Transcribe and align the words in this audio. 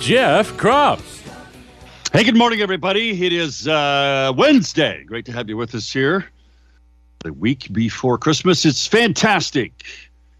Jeff 0.00 0.52
Kropf. 0.52 1.22
Hey, 2.12 2.24
good 2.24 2.36
morning, 2.36 2.60
everybody. 2.60 3.24
It 3.24 3.32
is 3.32 3.66
uh, 3.66 4.32
Wednesday. 4.36 5.04
Great 5.04 5.24
to 5.26 5.32
have 5.32 5.48
you 5.48 5.56
with 5.56 5.74
us 5.74 5.92
here. 5.92 6.26
The 7.24 7.32
week 7.32 7.72
before 7.72 8.18
Christmas. 8.18 8.64
It's 8.64 8.86
fantastic 8.86 9.84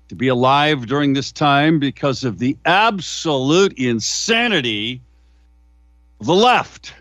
to 0.09 0.15
be 0.15 0.29
alive 0.29 0.87
during 0.87 1.15
this 1.15 1.33
time 1.33 1.79
because 1.79 2.25
of 2.25 2.39
the 2.39 2.57
absolute 2.65 3.73
insanity 3.79 5.01
of 6.21 6.27
the 6.27 6.35
left 6.35 6.95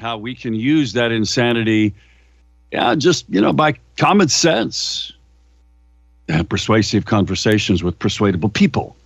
how 0.00 0.16
we 0.16 0.34
can 0.34 0.54
use 0.54 0.94
that 0.94 1.12
insanity, 1.12 1.94
yeah, 2.72 2.94
just, 2.94 3.26
you 3.28 3.40
know, 3.40 3.52
by 3.52 3.74
common 3.96 4.28
sense, 4.28 5.12
have 6.28 6.48
persuasive 6.48 7.04
conversations 7.04 7.82
with 7.82 7.98
persuadable 7.98 8.48
people, 8.48 8.96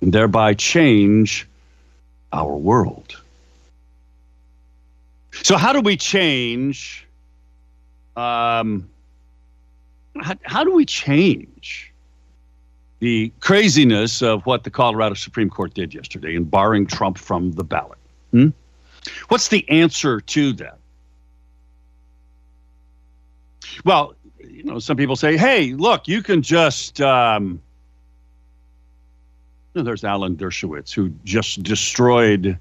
and 0.00 0.12
thereby 0.12 0.54
change 0.54 1.46
our 2.32 2.56
world. 2.56 3.20
So, 5.42 5.56
how 5.56 5.72
do 5.72 5.80
we 5.80 5.96
change? 5.96 7.06
Um, 8.16 8.88
how, 10.20 10.34
how 10.42 10.64
do 10.64 10.72
we 10.72 10.84
change 10.84 11.92
the 12.98 13.32
craziness 13.40 14.22
of 14.22 14.44
what 14.44 14.64
the 14.64 14.70
Colorado 14.70 15.14
Supreme 15.14 15.48
Court 15.48 15.72
did 15.72 15.94
yesterday 15.94 16.34
in 16.34 16.44
barring 16.44 16.86
Trump 16.86 17.16
from 17.16 17.52
the 17.52 17.64
ballot? 17.64 17.98
Hmm? 18.32 18.48
What's 19.28 19.48
the 19.48 19.68
answer 19.70 20.20
to 20.20 20.52
that? 20.54 20.78
Well, 23.84 24.14
you 24.38 24.64
know, 24.64 24.78
some 24.78 24.96
people 24.96 25.16
say, 25.16 25.36
"Hey, 25.36 25.74
look, 25.74 26.08
you 26.08 26.22
can 26.22 26.42
just." 26.42 27.00
Um, 27.00 27.62
there's 29.74 30.04
Alan 30.04 30.36
Dershowitz 30.36 30.92
who 30.92 31.10
just 31.24 31.62
destroyed 31.62 32.58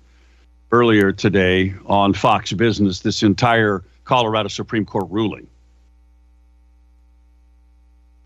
earlier 0.72 1.12
today 1.12 1.74
on 1.86 2.14
Fox 2.14 2.54
Business 2.54 3.00
this 3.00 3.24
entire 3.24 3.84
Colorado 4.04 4.50
Supreme 4.50 4.86
Court 4.86 5.08
ruling. 5.10 5.48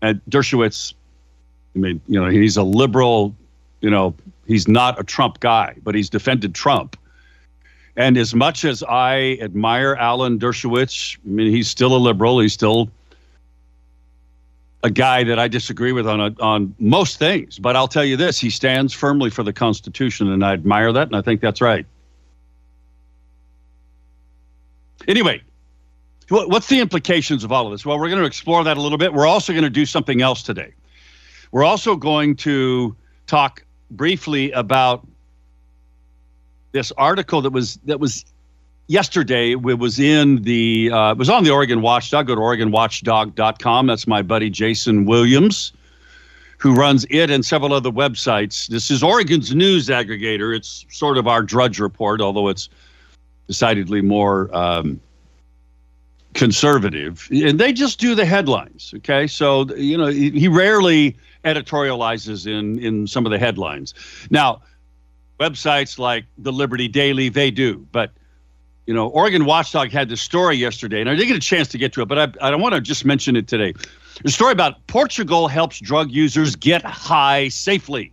And 0.02 0.20
Dershowitz, 0.28 0.94
I 1.74 1.78
mean, 1.78 2.00
you 2.06 2.20
know, 2.20 2.28
he's 2.28 2.56
a 2.56 2.62
liberal. 2.62 3.34
You 3.80 3.90
know, 3.90 4.14
he's 4.46 4.68
not 4.68 5.00
a 5.00 5.04
Trump 5.04 5.40
guy, 5.40 5.76
but 5.82 5.94
he's 5.94 6.10
defended 6.10 6.54
Trump 6.54 6.96
and 7.96 8.18
as 8.18 8.34
much 8.34 8.64
as 8.64 8.82
I 8.82 9.38
admire 9.40 9.94
Alan 9.94 10.38
Dershowitz, 10.38 11.16
I 11.24 11.28
mean, 11.28 11.50
he's 11.50 11.68
still 11.68 11.96
a 11.96 11.98
liberal. 11.98 12.40
He's 12.40 12.52
still 12.52 12.90
a 14.84 14.90
guy 14.90 15.24
that 15.24 15.38
I 15.38 15.48
disagree 15.48 15.92
with 15.92 16.06
on 16.06 16.20
a, 16.20 16.34
on 16.40 16.74
most 16.78 17.18
things. 17.18 17.58
But 17.58 17.74
I'll 17.74 17.88
tell 17.88 18.04
you 18.04 18.16
this: 18.16 18.38
he 18.38 18.50
stands 18.50 18.92
firmly 18.92 19.30
for 19.30 19.42
the 19.42 19.52
Constitution, 19.52 20.30
and 20.30 20.44
I 20.44 20.52
admire 20.52 20.92
that, 20.92 21.08
and 21.08 21.16
I 21.16 21.22
think 21.22 21.40
that's 21.40 21.60
right. 21.60 21.86
Anyway, 25.08 25.42
what's 26.28 26.68
the 26.68 26.80
implications 26.80 27.44
of 27.44 27.52
all 27.52 27.66
of 27.66 27.72
this? 27.72 27.84
Well, 27.84 27.98
we're 27.98 28.08
going 28.08 28.20
to 28.20 28.26
explore 28.26 28.62
that 28.62 28.76
a 28.76 28.80
little 28.80 28.98
bit. 28.98 29.12
We're 29.12 29.26
also 29.26 29.52
going 29.52 29.64
to 29.64 29.70
do 29.70 29.86
something 29.86 30.22
else 30.22 30.42
today. 30.42 30.72
We're 31.50 31.64
also 31.64 31.96
going 31.96 32.36
to 32.36 32.94
talk 33.26 33.64
briefly 33.90 34.50
about 34.52 35.06
this 36.72 36.92
article 36.92 37.40
that 37.42 37.50
was 37.52 37.76
that 37.84 38.00
was 38.00 38.24
yesterday 38.86 39.52
it 39.52 39.78
was 39.78 39.98
in 39.98 40.42
the 40.42 40.90
uh, 40.90 41.12
it 41.12 41.18
was 41.18 41.28
on 41.28 41.44
the 41.44 41.50
Oregon 41.50 41.80
Watchdog. 41.80 42.26
Go 42.26 42.34
to 42.34 42.40
OregonWatchdog.com. 42.40 43.86
That's 43.86 44.06
my 44.06 44.22
buddy 44.22 44.50
Jason 44.50 45.04
Williams, 45.04 45.72
who 46.58 46.74
runs 46.74 47.06
it 47.10 47.30
and 47.30 47.44
several 47.44 47.72
other 47.72 47.90
websites. 47.90 48.68
This 48.68 48.90
is 48.90 49.02
Oregon's 49.02 49.54
news 49.54 49.88
aggregator. 49.88 50.56
It's 50.56 50.84
sort 50.90 51.18
of 51.18 51.26
our 51.26 51.42
Drudge 51.42 51.78
Report, 51.78 52.20
although 52.20 52.48
it's 52.48 52.68
decidedly 53.46 54.00
more 54.00 54.54
um, 54.56 55.00
conservative. 56.32 57.28
And 57.30 57.58
they 57.58 57.72
just 57.72 58.00
do 58.00 58.14
the 58.14 58.24
headlines. 58.24 58.92
Okay, 58.96 59.26
so 59.26 59.66
you 59.76 59.96
know 59.96 60.06
he, 60.06 60.30
he 60.30 60.48
rarely 60.48 61.16
editorializes 61.44 62.46
in 62.46 62.78
in 62.78 63.06
some 63.06 63.26
of 63.26 63.32
the 63.32 63.38
headlines. 63.38 63.94
Now 64.30 64.62
websites 65.40 65.98
like 65.98 66.24
the 66.38 66.52
Liberty 66.52 66.88
Daily, 66.88 67.28
they 67.28 67.50
do. 67.50 67.86
But, 67.92 68.12
you 68.86 68.94
know, 68.94 69.08
Oregon 69.08 69.44
Watchdog 69.44 69.90
had 69.90 70.08
this 70.08 70.20
story 70.20 70.56
yesterday, 70.56 71.00
and 71.00 71.08
I 71.08 71.14
didn't 71.14 71.28
get 71.28 71.36
a 71.36 71.40
chance 71.40 71.68
to 71.68 71.78
get 71.78 71.92
to 71.94 72.02
it, 72.02 72.06
but 72.06 72.18
I, 72.18 72.46
I 72.46 72.50
don't 72.50 72.60
want 72.60 72.74
to 72.74 72.80
just 72.80 73.04
mention 73.04 73.36
it 73.36 73.48
today. 73.48 73.72
The 74.22 74.30
story 74.30 74.52
about 74.52 74.86
Portugal 74.86 75.48
helps 75.48 75.80
drug 75.80 76.10
users 76.10 76.54
get 76.54 76.84
high 76.84 77.48
safely. 77.48 78.12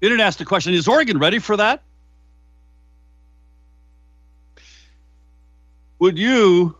The 0.00 0.06
internet 0.06 0.26
asked 0.26 0.38
the 0.38 0.44
question 0.44 0.74
Is 0.74 0.86
Oregon 0.86 1.18
ready 1.18 1.38
for 1.38 1.56
that? 1.56 1.82
Would 5.98 6.18
you, 6.18 6.76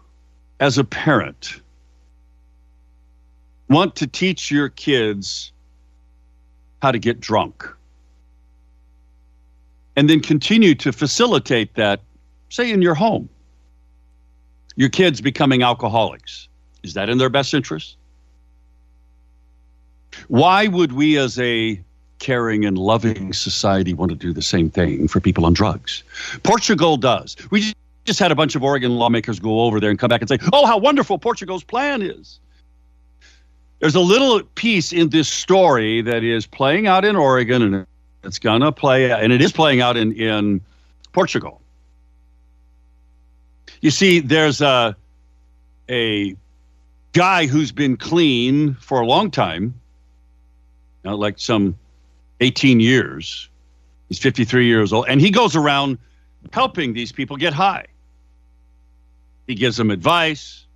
as 0.60 0.78
a 0.78 0.84
parent, 0.84 1.60
want 3.69 3.97
to 3.97 4.06
teach 4.06 4.50
your 4.50 4.69
kids 4.69 5.52
how 6.81 6.92
to 6.92 6.98
get 6.98 7.20
drunk? 7.20 7.66
and 9.97 10.08
then 10.08 10.20
continue 10.20 10.75
to 10.75 10.92
facilitate 10.92 11.75
that, 11.75 12.00
say, 12.50 12.71
in 12.71 12.83
your 12.83 12.94
home. 12.94 13.28
Your 14.77 14.88
kids 14.88 15.21
becoming 15.21 15.62
alcoholics. 15.62 16.49
Is 16.83 16.94
that 16.94 17.09
in 17.09 17.19
their 17.19 17.31
best 17.31 17.55
interest? 17.55 17.97
Why 20.28 20.66
would 20.66 20.93
we, 20.93 21.16
as 21.16 21.38
a 21.38 21.81
caring 22.19 22.65
and 22.65 22.77
loving 22.77 23.33
society, 23.33 23.94
want 23.94 24.11
to 24.11 24.16
do 24.16 24.33
the 24.33 24.43
same 24.43 24.71
thing 24.71 25.09
for 25.09 25.21
people 25.21 25.47
on 25.47 25.53
drugs? 25.53 26.03
Portugal 26.43 26.97
does. 26.97 27.37
We 27.50 27.72
just 28.05 28.19
had 28.19 28.33
a 28.33 28.34
bunch 28.34 28.55
of 28.55 28.62
Oregon 28.62 28.97
lawmakers 28.97 29.38
go 29.38 29.61
over 29.61 29.81
there 29.81 29.91
and 29.91 29.99
come 29.99 30.09
back 30.09 30.21
and 30.21 30.28
say, 30.28 30.38
oh, 30.53 30.67
how 30.67 30.78
wonderful 30.78 31.19
Portugal's 31.19 31.65
plan 31.65 32.03
is. 32.03 32.38
There's 33.78 33.94
a 33.94 34.00
little 34.00 34.43
piece 34.56 34.93
in 34.93 35.09
this 35.09 35.28
story 35.28 36.03
that 36.03 36.22
is 36.22 36.47
playing 36.47 36.87
out 36.87 37.05
in 37.05 37.17
Oregon 37.17 37.62
and 37.62 37.87
it's 38.22 38.38
gonna 38.38 38.71
play, 38.71 39.11
and 39.11 39.32
it 39.32 39.41
is 39.41 39.53
playing 39.53 39.81
out 39.81 39.97
in 39.97 40.12
in 40.12 40.61
Portugal. 41.12 41.59
You 43.81 43.91
see, 43.91 44.21
there's 44.21 44.61
a 44.61 44.97
a 45.89 46.37
guy 47.13 47.47
who's 47.47 47.73
been 47.73 47.97
clean 47.97 48.75
for 48.75 49.01
a 49.01 49.07
long 49.07 49.31
time, 49.31 49.75
like 51.03 51.39
some 51.39 51.77
18 52.41 52.79
years. 52.79 53.49
He's 54.09 54.19
53 54.19 54.67
years 54.67 54.93
old, 54.93 55.07
and 55.09 55.21
he 55.21 55.31
goes 55.31 55.57
around 55.57 55.99
helping 56.53 56.93
these 56.93 57.13
people 57.13 57.37
get 57.37 57.53
high. 57.53 57.87
He 59.47 59.55
gives 59.55 59.77
them 59.77 59.91
advice, 59.91 60.67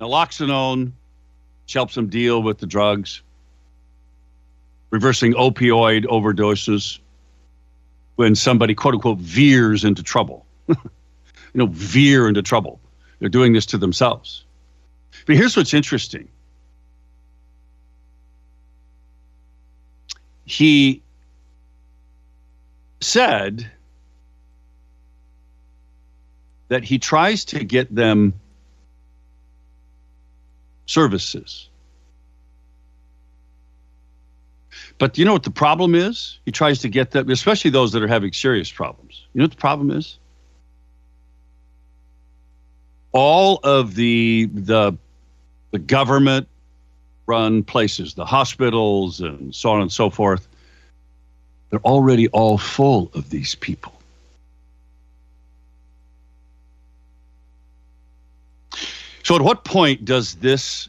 naloxone, 0.00 0.92
which 1.64 1.72
helps 1.72 1.94
them 1.94 2.08
deal 2.08 2.42
with 2.42 2.58
the 2.58 2.66
drugs 2.66 3.22
reversing 4.90 5.32
opioid 5.34 6.04
overdoses 6.06 6.98
when 8.16 8.34
somebody, 8.34 8.74
quote 8.74 8.94
unquote, 8.94 9.18
veers 9.18 9.84
into 9.84 10.02
trouble. 10.02 10.44
you 11.52 11.58
know, 11.58 11.66
veer 11.66 12.28
into 12.28 12.42
trouble. 12.42 12.80
They're 13.18 13.28
doing 13.28 13.52
this 13.52 13.66
to 13.66 13.78
themselves. 13.78 14.44
But 15.26 15.36
here's 15.36 15.56
what's 15.56 15.74
interesting. 15.74 16.28
He 20.44 21.02
said 23.00 23.70
that 26.68 26.84
he 26.84 26.98
tries 26.98 27.44
to 27.46 27.64
get 27.64 27.94
them 27.94 28.34
services 30.86 31.70
But 35.00 35.16
you 35.16 35.24
know 35.24 35.32
what 35.32 35.44
the 35.44 35.50
problem 35.50 35.94
is? 35.94 36.38
He 36.44 36.52
tries 36.52 36.78
to 36.80 36.88
get 36.90 37.12
them, 37.12 37.30
especially 37.30 37.70
those 37.70 37.90
that 37.92 38.02
are 38.02 38.06
having 38.06 38.34
serious 38.34 38.70
problems. 38.70 39.26
You 39.32 39.38
know 39.38 39.44
what 39.44 39.52
the 39.52 39.56
problem 39.56 39.90
is? 39.90 40.18
All 43.12 43.60
of 43.64 43.94
the 43.94 44.48
the 44.52 44.96
the 45.72 45.78
government 45.78 46.48
run 47.26 47.62
places, 47.62 48.14
the 48.14 48.26
hospitals 48.26 49.20
and 49.20 49.54
so 49.54 49.70
on 49.70 49.82
and 49.82 49.92
so 49.92 50.10
forth, 50.10 50.48
They're 51.70 51.80
already 51.80 52.28
all 52.28 52.58
full 52.58 53.10
of 53.14 53.30
these 53.30 53.54
people. 53.54 53.92
So, 59.22 59.36
at 59.36 59.42
what 59.42 59.64
point 59.64 60.04
does 60.04 60.34
this 60.36 60.88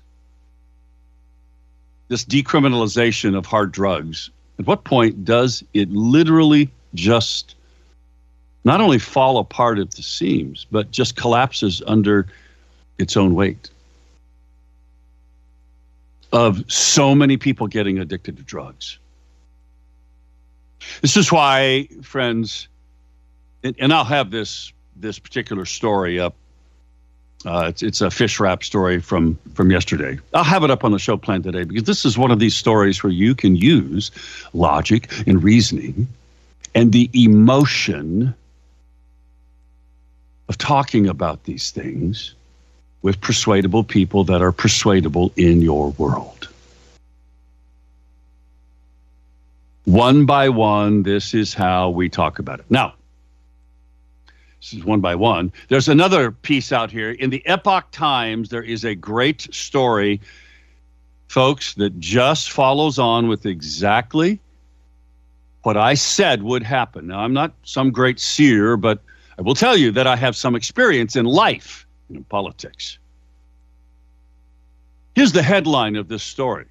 this 2.07 2.25
decriminalization 2.25 3.37
of 3.37 3.45
hard 3.45 3.71
drugs? 3.71 4.31
At 4.59 4.65
what 4.65 4.83
point 4.83 5.23
does 5.23 5.63
it 5.73 5.89
literally 5.91 6.69
just 6.95 7.55
not 8.63 8.81
only 8.81 8.99
fall 8.99 9.37
apart 9.37 9.79
at 9.79 9.91
the 9.91 10.03
seams, 10.03 10.65
but 10.71 10.91
just 10.91 11.15
collapses 11.15 11.81
under 11.87 12.27
its 12.97 13.17
own 13.17 13.35
weight? 13.35 13.69
Of 16.31 16.63
so 16.71 17.13
many 17.13 17.37
people 17.37 17.67
getting 17.67 17.99
addicted 17.99 18.37
to 18.37 18.43
drugs. 18.43 18.97
This 21.01 21.17
is 21.17 21.31
why, 21.31 21.89
friends, 22.01 22.67
and, 23.63 23.75
and 23.79 23.93
I'll 23.93 24.05
have 24.05 24.31
this 24.31 24.71
this 24.95 25.19
particular 25.19 25.65
story 25.65 26.19
up 26.19 26.35
uh, 27.45 27.65
it's, 27.67 27.81
it's 27.81 28.01
a 28.01 28.11
fish 28.11 28.39
wrap 28.39 28.63
story 28.63 28.99
from 28.99 29.37
from 29.55 29.71
yesterday. 29.71 30.19
I'll 30.33 30.43
have 30.43 30.63
it 30.63 30.69
up 30.69 30.83
on 30.83 30.91
the 30.91 30.99
show 30.99 31.17
plan 31.17 31.41
today 31.41 31.63
because 31.63 31.83
this 31.83 32.05
is 32.05 32.17
one 32.17 32.31
of 32.31 32.39
these 32.39 32.55
stories 32.55 33.01
where 33.03 33.11
you 33.11 33.33
can 33.33 33.55
use 33.55 34.11
logic 34.53 35.11
and 35.27 35.43
reasoning 35.43 36.07
and 36.75 36.91
the 36.91 37.09
emotion 37.13 38.33
of 40.49 40.57
talking 40.57 41.07
about 41.07 41.43
these 41.45 41.71
things 41.71 42.35
with 43.01 43.19
persuadable 43.21 43.83
people 43.83 44.23
that 44.25 44.41
are 44.41 44.51
persuadable 44.51 45.31
in 45.35 45.61
your 45.61 45.89
world. 45.91 46.47
One 49.85 50.25
by 50.25 50.49
one, 50.49 51.03
this 51.03 51.33
is 51.33 51.53
how 51.53 51.89
we 51.89 52.09
talk 52.09 52.37
about 52.37 52.59
it. 52.59 52.65
Now, 52.69 52.93
this 54.59 54.73
is 54.73 54.85
one 54.85 55.01
by 55.01 55.15
one. 55.15 55.51
There's 55.69 55.89
another 55.89 56.29
piece 56.29 56.71
out 56.71 56.91
here. 56.91 57.11
In 57.11 57.31
the 57.31 57.41
Epoch 57.47 57.89
Times, 57.91 58.49
there 58.49 58.61
is 58.61 58.85
a 58.85 58.93
great 58.93 59.53
story, 59.53 60.21
folks, 61.27 61.73
that 61.75 61.99
just 61.99 62.51
follows 62.51 62.99
on 62.99 63.27
with 63.27 63.47
exactly 63.47 64.39
what 65.63 65.77
I 65.77 65.95
said 65.95 66.43
would 66.43 66.61
happen. 66.61 67.07
Now, 67.07 67.21
I'm 67.21 67.33
not 67.33 67.53
some 67.63 67.89
great 67.89 68.19
seer, 68.19 68.77
but 68.77 69.01
I 69.37 69.41
will 69.41 69.55
tell 69.55 69.77
you 69.77 69.91
that 69.91 70.07
I 70.07 70.15
have 70.15 70.35
some 70.35 70.55
experience 70.55 71.15
in 71.15 71.25
life 71.25 71.85
and 72.09 72.17
in 72.17 72.23
politics. 72.25 72.99
Here's 75.15 75.31
the 75.31 75.43
headline 75.43 75.95
of 75.95 76.07
this 76.07 76.23
story 76.23 76.65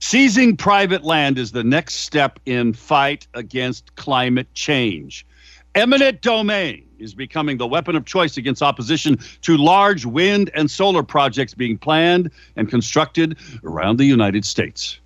Seizing 0.00 0.56
private 0.56 1.04
land 1.04 1.38
is 1.38 1.52
the 1.52 1.64
next 1.64 1.96
step 1.96 2.38
in 2.46 2.72
fight 2.72 3.26
against 3.34 3.94
climate 3.96 4.46
change. 4.54 5.26
Eminent 5.74 6.22
domain 6.22 6.88
is 6.98 7.14
becoming 7.14 7.58
the 7.58 7.66
weapon 7.66 7.94
of 7.94 8.04
choice 8.04 8.36
against 8.36 8.62
opposition 8.62 9.18
to 9.42 9.56
large 9.56 10.06
wind 10.06 10.50
and 10.54 10.70
solar 10.70 11.02
projects 11.02 11.54
being 11.54 11.76
planned 11.76 12.30
and 12.56 12.68
constructed 12.68 13.36
around 13.64 13.98
the 13.98 14.04
United 14.04 14.44
States. 14.44 14.98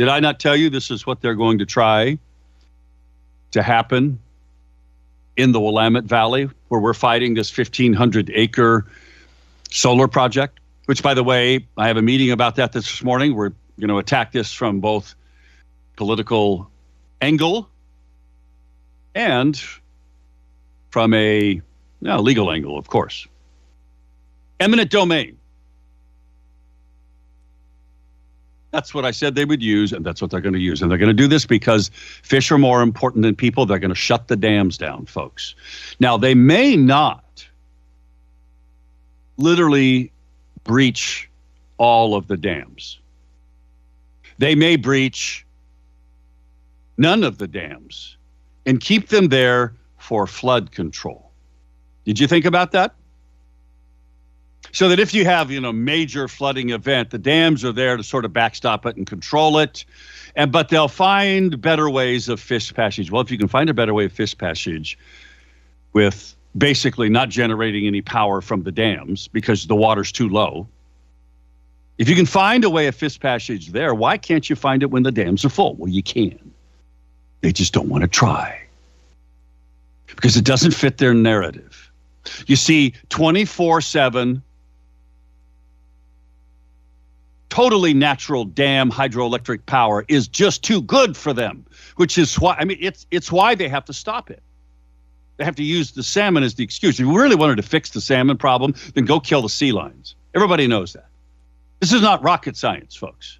Did 0.00 0.08
I 0.08 0.18
not 0.18 0.40
tell 0.40 0.56
you 0.56 0.70
this 0.70 0.90
is 0.90 1.06
what 1.06 1.20
they're 1.20 1.34
going 1.34 1.58
to 1.58 1.66
try 1.66 2.18
to 3.50 3.62
happen 3.62 4.18
in 5.36 5.52
the 5.52 5.60
Willamette 5.60 6.04
Valley, 6.04 6.48
where 6.68 6.80
we're 6.80 6.94
fighting 6.94 7.34
this 7.34 7.54
1,500 7.54 8.30
acre 8.34 8.86
solar 9.70 10.08
project? 10.08 10.58
Which, 10.86 11.02
by 11.02 11.12
the 11.12 11.22
way, 11.22 11.66
I 11.76 11.88
have 11.88 11.98
a 11.98 12.02
meeting 12.02 12.30
about 12.30 12.56
that 12.56 12.72
this 12.72 13.04
morning. 13.04 13.34
We're 13.34 13.50
going 13.78 13.88
to 13.88 13.98
attack 13.98 14.32
this 14.32 14.54
from 14.54 14.80
both 14.80 15.14
political 15.96 16.70
angle 17.20 17.68
and 19.14 19.62
from 20.88 21.12
a 21.12 21.60
no, 22.00 22.20
legal 22.20 22.50
angle, 22.50 22.78
of 22.78 22.88
course. 22.88 23.26
Eminent 24.60 24.90
domain. 24.90 25.36
That's 28.70 28.94
what 28.94 29.04
I 29.04 29.10
said 29.10 29.34
they 29.34 29.44
would 29.44 29.62
use, 29.62 29.92
and 29.92 30.04
that's 30.04 30.22
what 30.22 30.30
they're 30.30 30.40
going 30.40 30.54
to 30.54 30.60
use. 30.60 30.80
And 30.80 30.90
they're 30.90 30.98
going 30.98 31.08
to 31.08 31.22
do 31.22 31.26
this 31.26 31.44
because 31.44 31.90
fish 32.22 32.52
are 32.52 32.58
more 32.58 32.82
important 32.82 33.22
than 33.22 33.34
people. 33.34 33.66
They're 33.66 33.80
going 33.80 33.90
to 33.90 33.96
shut 33.96 34.28
the 34.28 34.36
dams 34.36 34.78
down, 34.78 35.06
folks. 35.06 35.54
Now, 35.98 36.16
they 36.16 36.34
may 36.34 36.76
not 36.76 37.48
literally 39.36 40.12
breach 40.62 41.28
all 41.78 42.14
of 42.14 42.28
the 42.28 42.36
dams. 42.36 43.00
They 44.38 44.54
may 44.54 44.76
breach 44.76 45.44
none 46.96 47.24
of 47.24 47.38
the 47.38 47.48
dams 47.48 48.16
and 48.66 48.80
keep 48.80 49.08
them 49.08 49.28
there 49.28 49.74
for 49.98 50.26
flood 50.26 50.70
control. 50.70 51.30
Did 52.04 52.20
you 52.20 52.26
think 52.26 52.44
about 52.44 52.72
that? 52.72 52.94
So 54.72 54.88
that 54.88 55.00
if 55.00 55.12
you 55.12 55.24
have, 55.24 55.50
you 55.50 55.60
know, 55.60 55.72
major 55.72 56.28
flooding 56.28 56.70
event, 56.70 57.10
the 57.10 57.18
dams 57.18 57.64
are 57.64 57.72
there 57.72 57.96
to 57.96 58.02
sort 58.02 58.24
of 58.24 58.32
backstop 58.32 58.86
it 58.86 58.96
and 58.96 59.06
control 59.06 59.58
it. 59.58 59.84
And 60.36 60.52
but 60.52 60.68
they'll 60.68 60.88
find 60.88 61.60
better 61.60 61.90
ways 61.90 62.28
of 62.28 62.40
fish 62.40 62.72
passage. 62.72 63.10
Well, 63.10 63.20
if 63.20 63.30
you 63.30 63.38
can 63.38 63.48
find 63.48 63.68
a 63.68 63.74
better 63.74 63.94
way 63.94 64.04
of 64.04 64.12
fish 64.12 64.36
passage 64.36 64.96
with 65.92 66.36
basically 66.56 67.08
not 67.08 67.28
generating 67.28 67.86
any 67.86 68.00
power 68.00 68.40
from 68.40 68.62
the 68.62 68.72
dams 68.72 69.28
because 69.28 69.66
the 69.66 69.74
water's 69.74 70.12
too 70.12 70.28
low. 70.28 70.68
If 71.98 72.08
you 72.08 72.16
can 72.16 72.26
find 72.26 72.64
a 72.64 72.70
way 72.70 72.86
of 72.86 72.94
fish 72.94 73.20
passage 73.20 73.68
there, 73.68 73.94
why 73.94 74.16
can't 74.16 74.48
you 74.48 74.56
find 74.56 74.82
it 74.82 74.90
when 74.90 75.02
the 75.02 75.12
dams 75.12 75.44
are 75.44 75.50
full? 75.50 75.74
Well, 75.74 75.90
you 75.90 76.02
can. 76.02 76.38
They 77.42 77.52
just 77.52 77.72
don't 77.72 77.88
want 77.88 78.02
to 78.02 78.08
try 78.08 78.60
because 80.06 80.36
it 80.36 80.44
doesn't 80.44 80.72
fit 80.72 80.98
their 80.98 81.14
narrative. 81.14 81.90
You 82.46 82.56
see, 82.56 82.94
24 83.10 83.80
7, 83.80 84.42
totally 87.50 87.92
natural 87.92 88.44
dam 88.44 88.90
hydroelectric 88.90 89.66
power 89.66 90.04
is 90.08 90.28
just 90.28 90.62
too 90.64 90.80
good 90.82 91.16
for 91.16 91.32
them, 91.32 91.66
which 91.96 92.16
is 92.16 92.38
why, 92.40 92.56
I 92.58 92.64
mean, 92.64 92.78
it's, 92.80 93.06
it's 93.10 93.30
why 93.30 93.54
they 93.54 93.68
have 93.68 93.84
to 93.86 93.92
stop 93.92 94.30
it. 94.30 94.42
They 95.36 95.44
have 95.44 95.56
to 95.56 95.62
use 95.62 95.92
the 95.92 96.02
salmon 96.02 96.42
as 96.42 96.54
the 96.54 96.64
excuse. 96.64 97.00
If 97.00 97.06
you 97.06 97.18
really 97.18 97.36
wanted 97.36 97.56
to 97.56 97.62
fix 97.62 97.90
the 97.90 98.00
salmon 98.00 98.38
problem, 98.38 98.74
then 98.94 99.04
go 99.04 99.20
kill 99.20 99.42
the 99.42 99.48
sea 99.48 99.72
lions. 99.72 100.14
Everybody 100.34 100.66
knows 100.66 100.92
that. 100.92 101.08
This 101.80 101.92
is 101.92 102.02
not 102.02 102.22
rocket 102.22 102.56
science, 102.56 102.94
folks. 102.94 103.38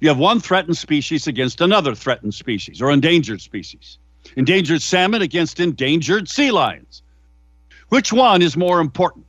You 0.00 0.08
have 0.08 0.18
one 0.18 0.40
threatened 0.40 0.76
species 0.76 1.26
against 1.26 1.60
another 1.60 1.94
threatened 1.94 2.34
species 2.34 2.82
or 2.82 2.90
endangered 2.90 3.40
species. 3.40 3.98
Endangered 4.36 4.82
salmon 4.82 5.22
against 5.22 5.60
endangered 5.60 6.28
sea 6.28 6.50
lions. 6.50 7.02
Which 7.88 8.12
one 8.12 8.42
is 8.42 8.56
more 8.56 8.80
important? 8.80 9.26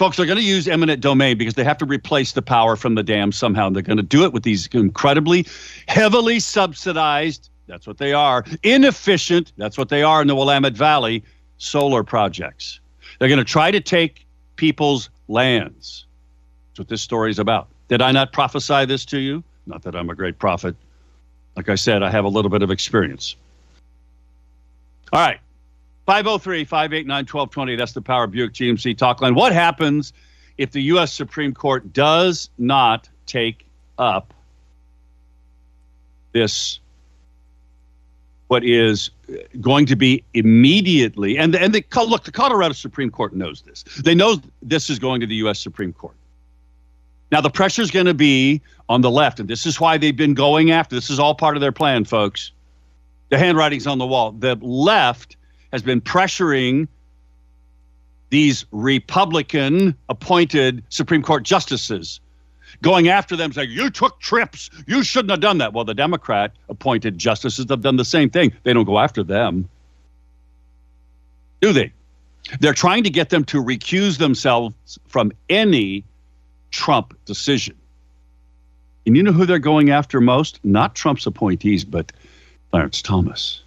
Folks 0.00 0.18
are 0.18 0.24
going 0.24 0.38
to 0.38 0.42
use 0.42 0.66
eminent 0.66 1.02
domain 1.02 1.36
because 1.36 1.52
they 1.52 1.62
have 1.62 1.76
to 1.76 1.84
replace 1.84 2.32
the 2.32 2.40
power 2.40 2.74
from 2.74 2.94
the 2.94 3.02
dam 3.02 3.32
somehow. 3.32 3.66
And 3.66 3.76
they're 3.76 3.82
going 3.82 3.98
to 3.98 4.02
do 4.02 4.24
it 4.24 4.32
with 4.32 4.44
these 4.44 4.66
incredibly 4.68 5.46
heavily 5.88 6.40
subsidized, 6.40 7.50
that's 7.66 7.86
what 7.86 7.98
they 7.98 8.14
are, 8.14 8.42
inefficient, 8.62 9.52
that's 9.58 9.76
what 9.76 9.90
they 9.90 10.02
are 10.02 10.22
in 10.22 10.26
the 10.26 10.34
Willamette 10.34 10.72
Valley, 10.72 11.22
solar 11.58 12.02
projects. 12.02 12.80
They're 13.18 13.28
going 13.28 13.40
to 13.40 13.44
try 13.44 13.70
to 13.70 13.80
take 13.82 14.26
people's 14.56 15.10
lands 15.28 16.06
That's 16.70 16.78
what 16.78 16.88
this 16.88 17.02
story 17.02 17.30
is 17.30 17.38
about. 17.38 17.68
Did 17.88 18.00
I 18.00 18.10
not 18.10 18.32
prophesy 18.32 18.86
this 18.86 19.04
to 19.04 19.18
you? 19.18 19.44
Not 19.66 19.82
that 19.82 19.94
I'm 19.94 20.08
a 20.08 20.14
great 20.14 20.38
prophet. 20.38 20.74
Like 21.56 21.68
I 21.68 21.74
said, 21.74 22.02
I 22.02 22.08
have 22.08 22.24
a 22.24 22.28
little 22.28 22.50
bit 22.50 22.62
of 22.62 22.70
experience. 22.70 23.36
All 25.12 25.20
right. 25.20 25.40
503 26.10 26.64
589 26.64 27.18
1220. 27.18 27.76
That's 27.76 27.92
the 27.92 28.02
Power 28.02 28.26
Buick 28.26 28.52
GMC 28.52 28.98
talk 28.98 29.20
line. 29.20 29.36
What 29.36 29.52
happens 29.52 30.12
if 30.58 30.72
the 30.72 30.80
U.S. 30.94 31.12
Supreme 31.12 31.54
Court 31.54 31.92
does 31.92 32.50
not 32.58 33.08
take 33.26 33.64
up 33.96 34.34
this, 36.32 36.80
what 38.48 38.64
is 38.64 39.12
going 39.60 39.86
to 39.86 39.94
be 39.94 40.24
immediately, 40.34 41.38
and, 41.38 41.54
and 41.54 41.72
the, 41.72 41.84
look, 42.04 42.24
the 42.24 42.32
Colorado 42.32 42.72
Supreme 42.72 43.12
Court 43.12 43.32
knows 43.32 43.62
this. 43.62 43.84
They 44.02 44.16
know 44.16 44.42
this 44.62 44.90
is 44.90 44.98
going 44.98 45.20
to 45.20 45.28
the 45.28 45.36
U.S. 45.36 45.60
Supreme 45.60 45.92
Court. 45.92 46.16
Now, 47.30 47.40
the 47.40 47.50
pressure 47.50 47.82
is 47.82 47.92
going 47.92 48.06
to 48.06 48.14
be 48.14 48.60
on 48.88 49.00
the 49.00 49.12
left, 49.12 49.38
and 49.38 49.48
this 49.48 49.64
is 49.64 49.80
why 49.80 49.96
they've 49.96 50.16
been 50.16 50.34
going 50.34 50.72
after. 50.72 50.96
This 50.96 51.08
is 51.08 51.20
all 51.20 51.36
part 51.36 51.56
of 51.56 51.60
their 51.60 51.70
plan, 51.70 52.04
folks. 52.04 52.50
The 53.28 53.38
handwriting's 53.38 53.86
on 53.86 53.98
the 53.98 54.06
wall. 54.08 54.32
The 54.32 54.56
left 54.60 55.36
has 55.72 55.82
been 55.82 56.00
pressuring 56.00 56.88
these 58.30 58.64
Republican 58.70 59.96
appointed 60.08 60.84
Supreme 60.88 61.22
Court 61.22 61.42
justices, 61.42 62.20
going 62.80 63.08
after 63.08 63.36
them, 63.36 63.52
saying, 63.52 63.70
You 63.70 63.90
took 63.90 64.20
trips. 64.20 64.70
You 64.86 65.02
shouldn't 65.02 65.30
have 65.30 65.40
done 65.40 65.58
that. 65.58 65.72
Well, 65.72 65.84
the 65.84 65.94
Democrat 65.94 66.52
appointed 66.68 67.18
justices 67.18 67.66
have 67.68 67.80
done 67.80 67.96
the 67.96 68.04
same 68.04 68.30
thing. 68.30 68.52
They 68.62 68.72
don't 68.72 68.84
go 68.84 68.98
after 68.98 69.22
them, 69.22 69.68
do 71.60 71.72
they? 71.72 71.92
They're 72.58 72.74
trying 72.74 73.04
to 73.04 73.10
get 73.10 73.28
them 73.30 73.44
to 73.44 73.62
recuse 73.62 74.18
themselves 74.18 74.98
from 75.06 75.32
any 75.48 76.04
Trump 76.70 77.16
decision. 77.26 77.76
And 79.06 79.16
you 79.16 79.22
know 79.22 79.32
who 79.32 79.46
they're 79.46 79.58
going 79.58 79.90
after 79.90 80.20
most? 80.20 80.60
Not 80.64 80.94
Trump's 80.94 81.26
appointees, 81.26 81.84
but 81.84 82.12
Clarence 82.70 83.02
Thomas. 83.02 83.62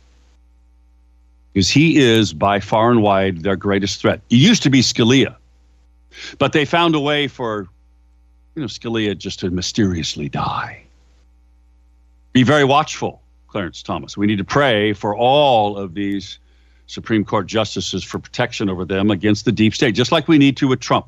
Because 1.53 1.69
he 1.69 1.98
is 1.98 2.33
by 2.33 2.60
far 2.60 2.89
and 2.89 3.01
wide 3.01 3.43
their 3.43 3.55
greatest 3.55 4.01
threat. 4.01 4.22
He 4.29 4.38
used 4.38 4.63
to 4.63 4.69
be 4.69 4.81
Scalia, 4.81 5.36
but 6.39 6.51
they 6.51 6.65
found 6.65 6.95
a 6.95 7.00
way 7.00 7.27
for 7.27 7.67
you 8.55 8.62
know 8.62 8.67
Scalia 8.67 9.17
just 9.17 9.39
to 9.41 9.51
mysteriously 9.51 10.29
die. 10.29 10.83
Be 12.33 12.43
very 12.43 12.63
watchful, 12.63 13.22
Clarence 13.48 13.83
Thomas. 13.83 14.17
We 14.17 14.25
need 14.25 14.39
to 14.39 14.43
pray 14.43 14.93
for 14.93 15.15
all 15.15 15.77
of 15.77 15.93
these 15.93 16.39
Supreme 16.88 17.24
Court 17.24 17.45
justices 17.45 18.03
for 18.03 18.19
protection 18.19 18.69
over 18.69 18.86
them 18.86 19.12
against 19.12 19.45
the 19.45 19.51
deep 19.51 19.75
state, 19.75 19.93
just 19.93 20.12
like 20.12 20.27
we 20.27 20.38
need 20.38 20.57
to 20.57 20.67
with 20.67 20.79
Trump. 20.79 21.05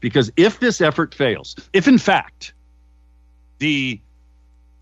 Because 0.00 0.30
if 0.36 0.60
this 0.60 0.80
effort 0.80 1.14
fails, 1.14 1.56
if 1.72 1.86
in 1.88 1.98
fact 1.98 2.52
the 3.58 4.00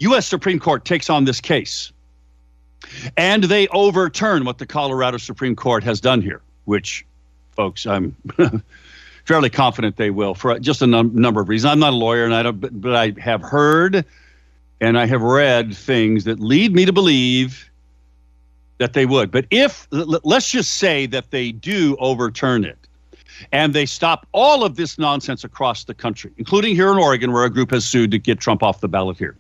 U.S. 0.00 0.26
Supreme 0.26 0.58
Court 0.58 0.84
takes 0.84 1.08
on 1.08 1.24
this 1.24 1.40
case 1.40 1.92
and 3.16 3.44
they 3.44 3.68
overturn 3.68 4.44
what 4.44 4.58
the 4.58 4.66
Colorado 4.66 5.18
Supreme 5.18 5.56
Court 5.56 5.84
has 5.84 6.00
done 6.00 6.22
here, 6.22 6.40
which, 6.64 7.06
folks, 7.52 7.86
I'm 7.86 8.16
fairly 9.24 9.50
confident 9.50 9.96
they 9.96 10.10
will 10.10 10.34
for 10.34 10.58
just 10.58 10.82
a 10.82 10.86
num- 10.86 11.14
number 11.14 11.40
of 11.40 11.48
reasons. 11.48 11.72
I'm 11.72 11.78
not 11.78 11.92
a 11.92 11.96
lawyer, 11.96 12.24
and 12.24 12.34
I 12.34 12.42
don't, 12.42 12.60
but, 12.60 12.80
but 12.80 12.94
I 12.94 13.12
have 13.20 13.42
heard 13.42 14.04
and 14.80 14.98
I 14.98 15.06
have 15.06 15.22
read 15.22 15.76
things 15.76 16.24
that 16.24 16.40
lead 16.40 16.74
me 16.74 16.84
to 16.84 16.92
believe 16.92 17.70
that 18.78 18.94
they 18.94 19.06
would. 19.06 19.30
But 19.30 19.46
if 19.50 19.86
let's 19.90 20.50
just 20.50 20.74
say 20.74 21.06
that 21.06 21.30
they 21.30 21.52
do 21.52 21.96
overturn 22.00 22.64
it, 22.64 22.78
and 23.52 23.74
they 23.74 23.86
stop 23.86 24.26
all 24.32 24.64
of 24.64 24.76
this 24.76 24.98
nonsense 24.98 25.44
across 25.44 25.84
the 25.84 25.94
country, 25.94 26.32
including 26.36 26.74
here 26.74 26.90
in 26.90 26.98
Oregon, 26.98 27.32
where 27.32 27.44
a 27.44 27.50
group 27.50 27.70
has 27.70 27.84
sued 27.84 28.10
to 28.10 28.18
get 28.18 28.40
Trump 28.40 28.62
off 28.62 28.80
the 28.80 28.88
ballot 28.88 29.16
here. 29.16 29.36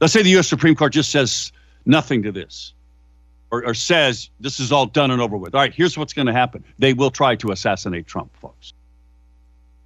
Let's 0.00 0.12
say 0.12 0.22
the 0.22 0.30
U.S. 0.30 0.48
Supreme 0.48 0.74
Court 0.74 0.92
just 0.92 1.10
says 1.10 1.52
nothing 1.86 2.22
to 2.24 2.32
this. 2.32 2.72
Or, 3.50 3.64
or 3.64 3.74
says 3.74 4.28
this 4.40 4.58
is 4.58 4.72
all 4.72 4.86
done 4.86 5.12
and 5.12 5.22
over 5.22 5.36
with. 5.36 5.54
All 5.54 5.60
right, 5.60 5.72
here's 5.72 5.96
what's 5.96 6.12
going 6.12 6.26
to 6.26 6.32
happen. 6.32 6.64
They 6.78 6.94
will 6.94 7.10
try 7.10 7.36
to 7.36 7.52
assassinate 7.52 8.06
Trump, 8.06 8.36
folks. 8.38 8.72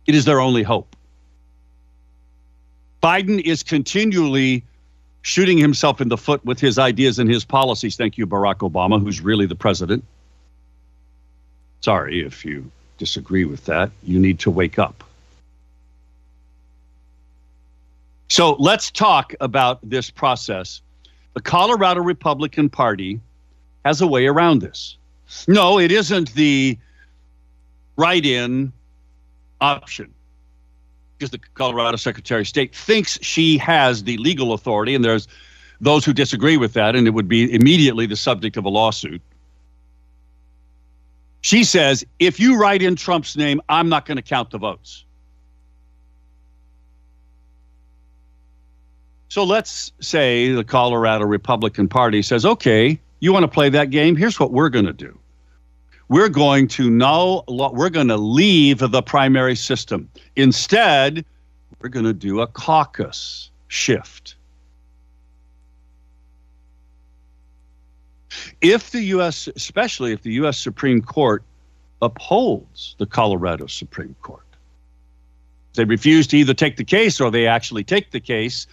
It 0.07 0.15
is 0.15 0.25
their 0.25 0.41
only 0.41 0.63
hope. 0.63 0.97
Biden 3.03 3.41
is 3.41 3.63
continually 3.63 4.65
shooting 5.23 5.59
himself 5.59 6.01
in 6.01 6.09
the 6.09 6.17
foot 6.17 6.45
with 6.45 6.59
his 6.59 6.79
ideas 6.79 7.19
and 7.19 7.31
his 7.31 7.45
policies. 7.45 7.97
Thank 7.97 8.17
you, 8.17 8.27
Barack 8.27 8.59
Obama, 8.69 9.01
who's 9.01 9.21
really 9.21 9.47
the 9.47 9.55
president. 9.55 10.05
Sorry 11.83 12.25
if 12.25 12.45
you 12.45 12.71
disagree 12.99 13.45
with 13.45 13.65
that. 13.67 13.91
You 14.03 14.19
need 14.19 14.39
to 14.41 14.51
wake 14.51 14.79
up. 14.79 15.05
So 18.29 18.55
let's 18.55 18.91
talk 18.91 19.35
about 19.41 19.81
this 19.83 20.11
process. 20.11 20.83
The 21.35 21.41
Colorado 21.41 22.01
Republican 22.01 22.69
Party 22.69 23.21
has 23.85 24.01
a 24.01 24.07
way 24.07 24.27
around 24.27 24.61
this. 24.61 24.97
No, 25.47 25.79
it 25.79 25.93
isn't 25.93 26.35
the 26.35 26.77
write 27.97 28.27
in 28.27 28.73
option 29.61 30.13
because 31.17 31.31
the 31.31 31.39
Colorado 31.55 31.97
Secretary 31.97 32.41
of 32.41 32.49
State 32.49 32.75
thinks 32.75 33.19
she 33.23 33.59
has 33.59 34.05
the 34.05 34.17
legal 34.17 34.55
authority, 34.55 34.95
and 34.95 35.05
there's 35.05 35.29
those 35.81 36.05
who 36.05 36.13
disagree 36.13 36.57
with 36.57 36.73
that, 36.73 36.97
and 36.97 37.07
it 37.07 37.11
would 37.11 37.29
be 37.29 37.53
immediately 37.53 38.07
the 38.07 38.17
subject 38.17 38.57
of 38.57 38.65
a 38.65 38.69
lawsuit. 38.69 39.21
She 41.43 41.65
says, 41.65 42.05
if 42.19 42.41
you 42.41 42.59
write 42.59 42.83
in 42.83 42.97
Trump's 42.97 43.37
name, 43.37 43.61
I'm 43.69 43.89
not 43.89 44.05
going 44.05 44.17
to 44.17 44.23
count 44.23 44.51
the 44.51 44.59
votes. 44.59 45.05
So 49.31 49.45
let's 49.45 49.93
say 50.01 50.51
the 50.51 50.65
Colorado 50.65 51.25
Republican 51.25 51.87
Party 51.87 52.21
says, 52.21 52.45
okay, 52.45 52.99
you 53.21 53.33
want 53.33 53.45
to 53.45 53.49
play 53.49 53.69
that 53.69 53.91
game? 53.91 54.17
Here's 54.17 54.41
what 54.41 54.51
we're 54.51 54.69
going 54.69 54.87
to 54.87 54.93
do. 54.93 55.17
We're 56.09 56.29
going 56.29 56.67
to 56.69 56.91
no 56.91 57.45
we're 57.47 57.91
going 57.91 58.09
to 58.09 58.17
leave 58.17 58.79
the 58.79 59.03
primary 59.03 59.55
system. 59.55 60.11
Instead 60.35 61.25
we're 61.81 61.91
going 61.91 62.07
to 62.07 62.13
do 62.13 62.41
a 62.41 62.49
caucus 62.49 63.53
shift. 63.69 64.35
If 68.61 68.91
the 68.91 69.03
US 69.03 69.49
especially 69.55 70.13
if 70.13 70.23
the 70.23 70.33
US 70.45 70.59
Supreme 70.59 71.01
Court 71.01 71.45
upholds 72.03 72.97
the 72.99 73.07
Colorado 73.07 73.69
Supreme 73.69 74.17
Court 74.23 74.43
they 75.75 75.85
refuse 75.85 76.27
to 76.29 76.37
either 76.37 76.55
take 76.55 76.77
the 76.77 76.85
case 76.85 77.21
or 77.21 77.31
they 77.31 77.47
actually 77.47 77.85
take 77.85 78.11
the 78.11 78.21
case 78.21 78.67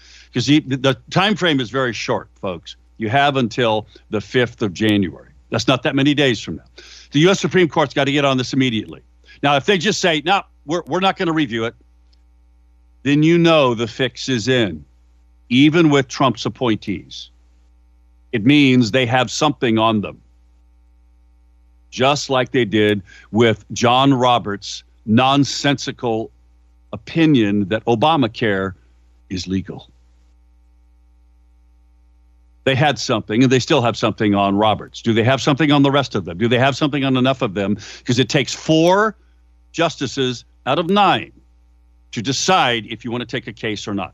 because 0.46 0.82
the, 0.82 0.98
time 1.10 1.36
frame 1.36 1.60
is 1.60 1.70
very 1.70 1.94
short 1.94 2.30
folks 2.36 2.76
you 2.98 3.10
have 3.10 3.38
until 3.38 3.88
the 4.10 4.20
5th 4.20 4.62
of 4.62 4.74
January 4.74 5.30
that's 5.50 5.68
not 5.68 5.84
that 5.84 5.96
many 5.96 6.14
days 6.14 6.40
from 6.40 6.58
now 6.58 6.66
the 7.12 7.20
U.S. 7.22 7.40
Supreme 7.40 7.68
Court's 7.68 7.94
got 7.94 8.06
to 8.06 8.12
get 8.12 8.26
on 8.26 8.38
this 8.38 8.54
immediately. 8.54 9.02
Now, 9.44 9.56
if 9.56 9.66
they 9.66 9.78
just 9.78 10.02
say, 10.02 10.22
no, 10.26 10.42
we're, 10.66 10.84
we're 10.88 11.00
not 11.00 11.18
going 11.18 11.28
to 11.28 11.34
review 11.34 11.66
it, 11.66 11.76
then 13.04 13.24
you 13.24 13.38
know 13.38 13.74
the 13.74 13.88
fix 13.88 14.28
is 14.28 14.48
in, 14.48 14.84
even 15.50 15.90
with 15.90 16.08
Trump's 16.08 16.46
appointees. 16.46 17.30
It 18.32 18.46
means 18.46 18.92
they 18.92 19.06
have 19.06 19.32
something 19.32 19.78
on 19.78 20.02
them, 20.02 20.22
just 21.90 22.30
like 22.30 22.52
they 22.52 22.66
did 22.66 23.02
with 23.32 23.64
John 23.72 24.14
Roberts' 24.14 24.84
nonsensical 25.06 26.30
opinion 26.92 27.70
that 27.70 27.86
Obamacare 27.86 28.74
is 29.30 29.48
legal 29.48 29.90
they 32.68 32.76
had 32.76 33.00
something 33.00 33.44
and 33.44 33.50
they 33.50 33.60
still 33.60 33.82
have 33.82 33.96
something 33.96 34.36
on 34.36 34.58
Roberts. 34.58 35.02
Do 35.02 35.14
they 35.14 35.24
have 35.24 35.42
something 35.42 35.72
on 35.72 35.84
the 35.84 35.90
rest 35.90 36.16
of 36.16 36.26
them? 36.26 36.38
Do 36.38 36.50
they 36.50 36.60
have 36.60 36.76
something 36.76 37.06
on 37.06 37.16
enough 37.16 37.42
of 37.42 37.54
them? 37.54 37.78
Because 38.00 38.20
it 38.20 38.28
takes 38.28 38.54
four 38.54 39.16
justices 39.72 40.44
out 40.66 40.78
of 40.78 40.90
nine 40.90 41.32
to 42.12 42.22
decide 42.22 42.86
if 42.88 43.06
you 43.06 43.12
want 43.12 43.22
to 43.22 43.26
take 43.26 43.48
a 43.48 43.54
case 43.54 43.88
or 43.88 43.94
not. 43.94 44.14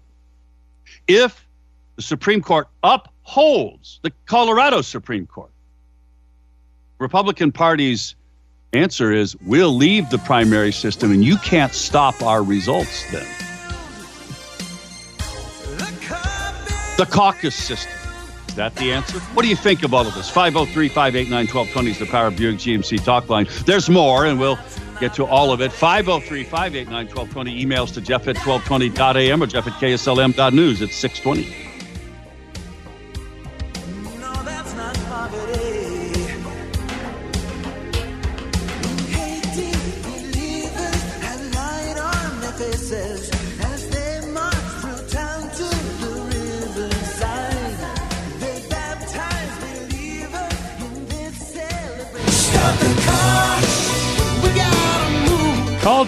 If 1.07 1.47
the 1.95 2.03
Supreme 2.03 2.41
Court 2.41 2.67
upholds 2.83 3.99
the 4.03 4.11
Colorado 4.27 4.81
Supreme 4.81 5.25
Court, 5.25 5.49
Republican 6.99 7.51
Party's 7.51 8.13
answer 8.73 9.11
is 9.11 9.35
we'll 9.47 9.75
leave 9.75 10.11
the 10.11 10.19
primary 10.19 10.71
system 10.71 11.11
and 11.11 11.25
you 11.25 11.37
can't 11.37 11.73
stop 11.73 12.21
our 12.21 12.43
results 12.43 13.11
then. 13.11 13.25
The 16.97 17.07
caucus 17.09 17.55
system 17.55 18.02
that 18.55 18.75
the 18.75 18.91
answer? 18.91 19.19
What 19.19 19.43
do 19.43 19.49
you 19.49 19.55
think 19.55 19.83
of 19.83 19.93
all 19.93 20.05
of 20.05 20.13
this? 20.15 20.29
503 20.29 20.89
589 20.89 21.47
1220 21.47 21.91
is 21.91 21.99
the 21.99 22.05
Power 22.05 22.31
Buick 22.31 22.57
GMC 22.57 23.03
talk 23.03 23.29
line. 23.29 23.47
There's 23.65 23.89
more, 23.89 24.25
and 24.25 24.39
we'll 24.39 24.59
get 24.99 25.13
to 25.15 25.25
all 25.25 25.51
of 25.51 25.61
it. 25.61 25.71
503 25.71 26.43
589 26.43 27.07
1220. 27.07 27.65
Emails 27.65 27.93
to 27.93 28.01
jeff 28.01 28.27
at 28.27 28.35
1220.am 28.37 29.43
or 29.43 29.47
jeff 29.47 29.67
at 29.67 29.73
kslm.news 29.73 30.81
at 30.81 30.89
620. 30.89 31.62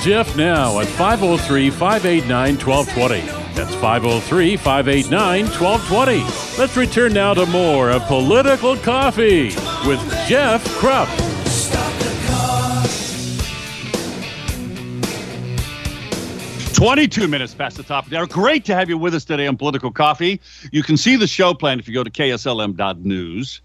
Jeff 0.06 0.38
now 0.38 0.80
at 0.80 0.86
503 0.86 1.72
589 1.72 2.58
1220. 2.60 3.22
That's 3.56 3.74
503 3.74 4.56
589 4.56 5.46
1220. 5.46 6.60
Let's 6.60 6.78
return 6.78 7.12
now 7.12 7.34
to 7.34 7.48
more 7.48 7.90
of 7.90 8.04
Political 8.04 8.78
Coffee 8.78 9.46
with 9.88 10.00
Jeff 10.28 10.64
Kropf. 10.78 11.10
Twenty-two 16.76 17.28
minutes 17.28 17.56
past 17.56 17.76
the 17.78 17.82
top 17.82 18.04
of 18.04 18.12
the 18.12 18.20
hour. 18.20 18.28
Great 18.28 18.64
to 18.66 18.76
have 18.76 18.90
you 18.90 19.00
with 19.00 19.16
us 19.16 19.26
today 19.26 19.48
on 19.48 19.58
Political 19.58 19.90
Coffee. 19.90 20.40
You 20.72 20.84
can 20.84 20.98
see 20.98 21.16
the 21.16 21.26
show 21.26 21.56
plan 21.56 21.80
if 21.80 21.88
you 21.88 21.96
go 21.96 22.04
to 22.04 22.12
kslm.news 22.12 23.62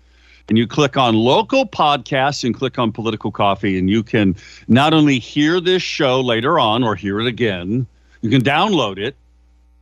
and 0.50 0.58
you 0.58 0.66
click 0.66 0.98
on 0.98 1.14
local 1.14 1.64
podcasts 1.66 2.44
and 2.44 2.54
click 2.54 2.78
on 2.78 2.92
political 2.92 3.30
coffee 3.30 3.78
and 3.78 3.88
you 3.88 4.02
can 4.02 4.36
not 4.68 4.92
only 4.92 5.18
hear 5.18 5.60
this 5.60 5.82
show 5.82 6.20
later 6.20 6.58
on 6.58 6.82
or 6.82 6.94
hear 6.94 7.20
it 7.20 7.26
again 7.26 7.86
you 8.20 8.28
can 8.28 8.42
download 8.42 8.98
it 8.98 9.16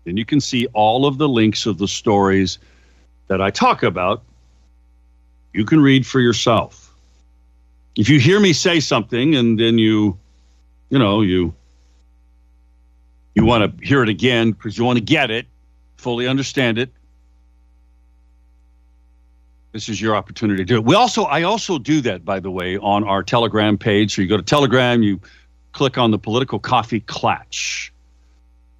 and 0.07 0.17
you 0.17 0.25
can 0.25 0.41
see 0.41 0.67
all 0.75 1.05
of 1.07 1.19
the 1.19 1.29
links 1.29 1.67
of 1.67 1.79
the 1.79 1.89
stories 1.89 2.59
that 3.27 3.41
i 3.41 3.51
talk 3.51 3.83
about 3.83 4.23
you 5.53 5.65
can 5.65 5.81
read 5.81 6.07
for 6.07 6.21
yourself 6.21 6.89
if 7.99 8.09
you 8.09 8.21
hear 8.21 8.39
me 8.39 8.53
say 8.53 8.79
something 8.79 9.35
and 9.35 9.59
then 9.59 9.77
you, 9.77 10.17
you 10.89 10.99
know, 10.99 11.21
you 11.21 11.53
you 13.35 13.45
want 13.45 13.79
to 13.79 13.87
hear 13.87 14.03
it 14.05 14.09
again 14.09 14.53
because 14.53 14.79
you 14.79 14.85
want 14.85 14.99
to 14.99 15.05
get 15.05 15.31
it, 15.33 15.47
fully 15.97 16.29
understand 16.29 16.79
it. 16.79 16.91
This 19.73 19.89
is 19.89 20.01
your 20.01 20.17
opportunity 20.17 20.63
to 20.63 20.65
do 20.65 20.77
it. 20.77 20.85
We 20.85 20.95
also, 20.95 21.25
I 21.25 21.43
also 21.43 21.79
do 21.79 22.01
that, 22.03 22.25
by 22.25 22.41
the 22.41 22.51
way, 22.51 22.79
on 22.79 23.05
our 23.05 23.23
Telegram 23.23 23.77
page. 23.77 24.15
So 24.15 24.23
you 24.23 24.29
go 24.29 24.37
to 24.37 24.43
Telegram, 24.43 25.03
you 25.03 25.21
click 25.73 25.99
on 25.99 26.11
the 26.11 26.19
political 26.19 26.59
coffee 26.59 27.01
clatch. 27.01 27.93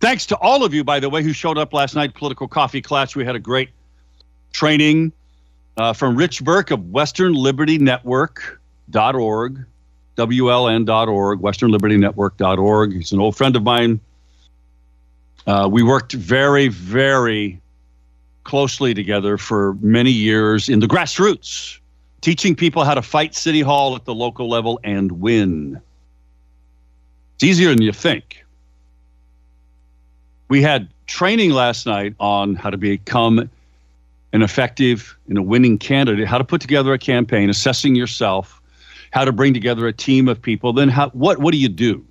Thanks 0.01 0.27
to 0.27 0.37
all 0.39 0.65
of 0.65 0.73
you, 0.73 0.85
by 0.85 1.01
the 1.01 1.11
way, 1.11 1.23
who 1.23 1.33
showed 1.33 1.59
up 1.59 1.73
last 1.75 1.95
night. 1.95 2.15
Political 2.15 2.49
coffee 2.49 2.81
clatch. 2.81 3.17
We 3.17 3.25
had 3.25 3.37
a 3.37 3.41
great 3.41 3.71
training 4.53 5.13
uh, 5.77 5.93
from 5.93 6.17
Rich 6.17 6.43
Burke 6.43 6.71
of 6.71 6.91
Western 6.91 7.35
Liberty 7.35 7.79
Network.org, 7.79 9.65
WLN.org, 10.17 11.41
Western 11.41 11.71
Liberty 11.71 11.97
Network.org. 11.97 12.93
He's 12.95 13.13
an 13.13 13.21
old 13.21 13.37
friend 13.37 13.57
of 13.57 13.63
mine. 13.63 14.01
Uh, 15.47 15.69
we 15.71 15.83
worked 15.83 16.13
very, 16.13 16.69
very 16.69 17.61
closely 18.49 18.95
together 18.95 19.37
for 19.37 19.75
many 19.83 20.11
years 20.11 20.71
in 20.71 20.81
the 20.81 20.87
grassroots, 20.87 21.79
teaching 22.23 22.57
people 22.57 22.83
how 22.83 22.95
to 22.95 23.03
fight 23.03 23.35
City 23.35 23.61
Hall 23.61 23.95
at 23.95 24.07
the 24.07 24.15
local 24.15 24.49
level 24.49 24.81
and 24.83 25.13
win. 25.21 25.79
It's 27.35 27.45
easier 27.45 27.69
than 27.69 27.83
you 27.83 27.93
think. 27.93 28.43
We 30.49 30.63
had 30.63 30.89
training 31.07 31.51
last 31.51 31.85
night 31.85 32.15
on 32.21 32.55
how 32.55 32.71
to 32.71 32.79
become 32.79 33.51
an 34.33 34.41
effective 34.41 35.15
and 35.29 35.37
a 35.37 35.43
winning 35.43 35.77
candidate, 35.77 36.27
how 36.27 36.39
to 36.39 36.45
put 36.45 36.63
together 36.63 36.95
a 36.95 36.99
campaign, 36.99 37.51
assessing 37.51 37.95
yourself, 37.95 38.63
how 39.11 39.27
to 39.27 39.33
bring 39.33 39.53
together 39.53 39.87
a 39.87 39.93
team 39.93 40.27
of 40.27 40.41
people. 40.41 40.73
Then 40.73 40.89
how, 40.89 41.11
what 41.11 41.37
what 41.37 41.53
do 41.53 41.59
you 41.59 41.69
do? 41.69 42.03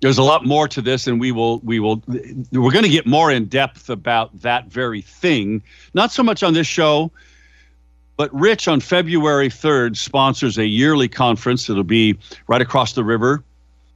There's 0.00 0.18
a 0.18 0.22
lot 0.22 0.46
more 0.46 0.68
to 0.68 0.80
this 0.80 1.06
and 1.06 1.18
we 1.18 1.32
will 1.32 1.58
we 1.60 1.80
will 1.80 2.02
we're 2.06 2.70
going 2.70 2.84
to 2.84 2.88
get 2.88 3.06
more 3.06 3.32
in 3.32 3.46
depth 3.46 3.90
about 3.90 4.40
that 4.42 4.66
very 4.66 5.00
thing. 5.00 5.62
Not 5.94 6.12
so 6.12 6.22
much 6.22 6.42
on 6.42 6.54
this 6.54 6.66
show 6.66 7.10
but 8.16 8.34
rich 8.34 8.66
on 8.66 8.80
february 8.80 9.48
3rd 9.48 9.96
sponsors 9.96 10.58
a 10.58 10.66
yearly 10.66 11.08
conference 11.08 11.70
it'll 11.70 11.84
be 11.84 12.18
right 12.48 12.60
across 12.60 12.92
the 12.94 13.04
river 13.04 13.44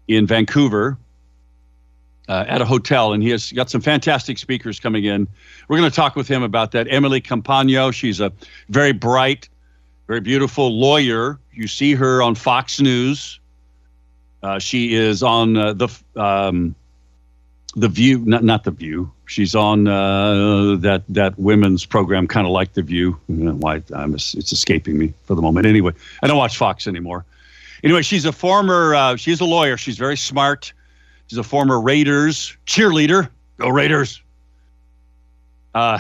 in 0.07 0.27
vancouver 0.27 0.97
uh, 2.29 2.45
at 2.47 2.63
a 2.63 2.65
hotel 2.65 3.13
and 3.13 3.23
he 3.23 3.31
has 3.31 3.53
got 3.53 3.69
some 3.69 3.81
fantastic 3.81 4.39
speakers 4.39 4.79
coming 4.79 5.05
in. 5.05 5.27
We're 5.69 5.79
going 5.79 5.91
to 5.91 5.95
talk 5.95 6.15
with 6.15 6.29
him 6.29 6.43
about 6.43 6.71
that. 6.73 6.87
Emily 6.91 7.21
Compagno 7.21 7.93
she's 7.93 8.21
a 8.21 8.33
very 8.69 8.93
bright 8.93 9.49
very 10.07 10.21
beautiful 10.21 10.79
lawyer. 10.79 11.39
You 11.53 11.69
see 11.69 11.95
her 11.95 12.23
on 12.23 12.35
fox 12.35 12.81
news 12.81 13.41
uh, 14.43 14.59
she 14.59 14.95
is 14.95 15.23
on 15.23 15.57
uh, 15.57 15.73
the 15.73 15.89
um, 16.17 16.75
the 17.75 17.89
View, 17.89 18.19
not 18.19 18.45
not 18.45 18.65
the 18.65 18.71
View. 18.71 19.11
She's 19.27 19.55
on 19.55 19.89
uh, 19.89 20.77
that 20.81 21.05
that 21.09 21.39
women's 21.39 21.87
program, 21.87 22.27
kind 22.27 22.47
of 22.47 22.53
like 22.53 22.75
the 22.75 22.83
View. 22.83 23.19
why 23.27 23.83
I'm, 23.95 24.15
it's 24.15 24.35
escaping 24.35 24.99
me 24.99 25.15
for 25.25 25.35
the 25.35 25.43
moment. 25.43 25.67
Anyway, 25.67 25.93
I 26.23 26.27
don't 26.27 26.39
watch 26.39 26.57
Fox 26.57 26.87
anymore. 26.87 27.25
Anyway, 27.85 28.03
she's 28.03 28.25
a 28.25 28.33
former. 28.33 28.95
Uh, 28.95 29.17
she's 29.17 29.41
a 29.41 29.45
lawyer. 29.45 29.77
She's 29.77 29.99
very 29.99 30.17
smart. 30.17 30.73
She's 31.29 31.39
a 31.39 31.43
former 31.43 31.81
Raiders 31.81 32.57
cheerleader. 32.67 33.29
Go 33.59 33.69
Raiders! 33.69 34.21
Uh, 35.75 35.99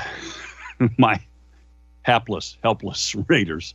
my 0.99 1.21
hapless, 2.03 2.57
helpless 2.63 3.15
Raiders. 3.29 3.75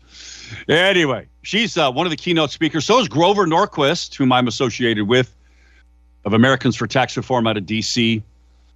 Anyway, 0.67 1.27
she's 1.41 1.77
uh, 1.77 1.91
one 1.91 2.05
of 2.05 2.11
the 2.11 2.17
keynote 2.17 2.51
speakers. 2.51 2.85
So 2.85 2.99
is 2.99 3.07
Grover 3.07 3.45
Norquist, 3.45 4.15
whom 4.15 4.31
I'm 4.31 4.47
associated 4.47 5.07
with, 5.07 5.33
of 6.25 6.33
Americans 6.33 6.75
for 6.75 6.87
Tax 6.87 7.15
Reform 7.15 7.47
out 7.47 7.57
of 7.57 7.65
D.C. 7.65 8.21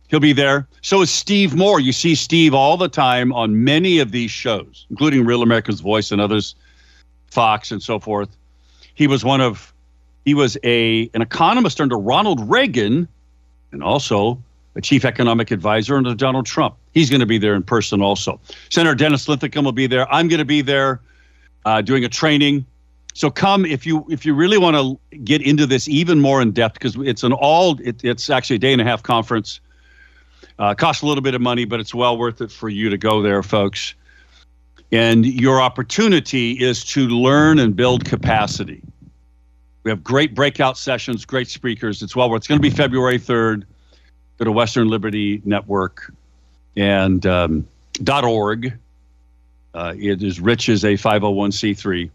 He'll 0.07 0.19
be 0.19 0.33
there. 0.33 0.67
So 0.81 1.01
is 1.01 1.09
Steve 1.09 1.55
Moore. 1.55 1.79
You 1.79 1.93
see 1.93 2.15
Steve 2.15 2.53
all 2.53 2.77
the 2.77 2.89
time 2.89 3.31
on 3.33 3.63
many 3.63 3.99
of 3.99 4.11
these 4.11 4.31
shows, 4.31 4.85
including 4.89 5.25
Real 5.25 5.41
America's 5.41 5.79
Voice 5.79 6.11
and 6.11 6.19
others, 6.21 6.55
Fox 7.27 7.71
and 7.71 7.81
so 7.81 7.99
forth. 7.99 8.29
He 8.93 9.07
was 9.07 9.23
one 9.23 9.39
of, 9.39 9.73
he 10.25 10.33
was 10.33 10.57
a 10.63 11.09
an 11.13 11.21
economist 11.21 11.79
under 11.79 11.97
Ronald 11.97 12.49
Reagan, 12.49 13.07
and 13.71 13.81
also 13.81 14.37
chief 14.79 15.03
economic 15.03 15.51
advisor 15.51 15.97
under 15.97 16.15
Donald 16.15 16.45
Trump. 16.45 16.75
He's 16.93 17.09
going 17.09 17.19
to 17.19 17.25
be 17.25 17.37
there 17.37 17.55
in 17.55 17.63
person 17.63 18.01
also. 18.01 18.39
Senator 18.69 18.95
Dennis 18.95 19.27
Linthicum 19.27 19.65
will 19.65 19.73
be 19.73 19.87
there. 19.87 20.11
I'm 20.13 20.29
going 20.29 20.39
to 20.39 20.45
be 20.45 20.61
there 20.61 21.01
uh, 21.65 21.81
doing 21.81 22.05
a 22.05 22.09
training. 22.09 22.65
So 23.13 23.29
come 23.29 23.65
if 23.65 23.85
you 23.85 24.05
if 24.09 24.25
you 24.25 24.33
really 24.33 24.57
want 24.57 24.77
to 24.77 25.17
get 25.17 25.41
into 25.41 25.65
this 25.65 25.89
even 25.89 26.21
more 26.21 26.41
in 26.41 26.51
depth 26.51 26.75
because 26.75 26.95
it's 26.97 27.23
an 27.23 27.33
all 27.33 27.77
it, 27.81 28.01
it's 28.05 28.29
actually 28.29 28.55
a 28.55 28.59
day 28.59 28.71
and 28.71 28.81
a 28.81 28.85
half 28.85 29.03
conference. 29.03 29.59
Uh, 30.59 30.75
costs 30.75 31.01
a 31.01 31.05
little 31.05 31.23
bit 31.23 31.33
of 31.33 31.41
money, 31.41 31.65
but 31.65 31.79
it's 31.79 31.93
well 31.93 32.17
worth 32.17 32.39
it 32.39 32.51
for 32.51 32.69
you 32.69 32.89
to 32.89 32.97
go 32.97 33.21
there, 33.21 33.41
folks. 33.41 33.95
And 34.91 35.25
your 35.25 35.59
opportunity 35.59 36.51
is 36.51 36.83
to 36.85 37.07
learn 37.07 37.57
and 37.59 37.75
build 37.75 38.05
capacity. 38.05 38.81
We 39.83 39.89
have 39.89 40.03
great 40.03 40.35
breakout 40.35 40.77
sessions, 40.77 41.25
great 41.25 41.47
speakers. 41.47 42.03
It's 42.03 42.15
well 42.15 42.29
worth. 42.29 42.41
It's 42.41 42.47
going 42.47 42.61
to 42.61 42.69
be 42.69 42.69
February 42.69 43.17
third 43.17 43.65
go 44.41 44.45
to 44.45 44.51
Western 44.51 44.87
Liberty 44.87 45.39
Network 45.45 46.11
and 46.75 47.23
um, 47.27 47.67
.org. 48.09 48.73
Uh, 49.75 49.93
it 49.95 50.23
is 50.23 50.39
rich 50.39 50.67
as 50.67 50.83
a 50.83 50.93
501c3. 50.93 52.09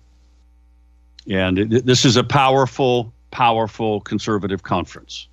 And 1.31 1.59
it, 1.59 1.87
this 1.87 2.05
is 2.05 2.17
a 2.17 2.25
powerful, 2.25 3.13
powerful 3.31 4.01
conservative 4.01 4.65
conference. 4.65 5.29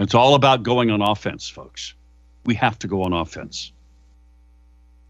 It's 0.00 0.14
all 0.14 0.34
about 0.34 0.64
going 0.64 0.90
on 0.90 1.00
offense, 1.00 1.48
folks. 1.48 1.94
We 2.46 2.56
have 2.56 2.80
to 2.80 2.88
go 2.88 3.04
on 3.04 3.12
offense. 3.12 3.70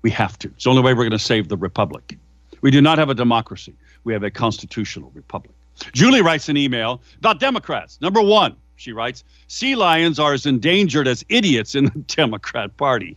We 0.03 0.11
have 0.11 0.39
to. 0.41 0.49
It's 0.49 0.65
the 0.65 0.71
only 0.71 0.83
way 0.83 0.93
we're 0.93 1.05
going 1.05 1.13
to 1.13 1.19
save 1.19 1.49
the 1.49 1.57
republic. 1.57 2.19
We 2.61 2.71
do 2.71 2.83
not 2.83 2.99
have 2.99 3.09
a 3.09 3.15
democracy. 3.15 3.73
We 4.05 4.13
have 4.13 4.23
a 4.23 4.31
constitutional 4.31 5.11
republic. 5.15 5.55
Julie 5.95 6.21
writes 6.21 6.51
an 6.51 6.59
email 6.59 7.01
about 7.19 7.41
Democrats. 7.41 7.99
Number 8.03 8.21
one, 8.21 8.57
she 8.77 8.93
writes, 8.93 9.25
sea 9.49 9.77
lions 9.77 10.19
are 10.19 10.33
as 10.33 10.47
endangered 10.47 11.09
as 11.09 11.25
idiots 11.29 11.75
in 11.75 11.87
the 11.87 11.91
Democrat 12.09 12.77
Party, 12.77 13.17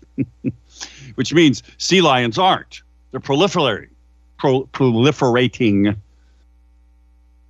which 1.15 1.33
means 1.33 1.63
sea 1.77 2.01
lions 2.01 2.37
aren't. 2.37 2.81
They're 3.11 3.19
proliferating, 3.19 3.89
pro- 4.37 4.65
proliferating, 4.65 5.95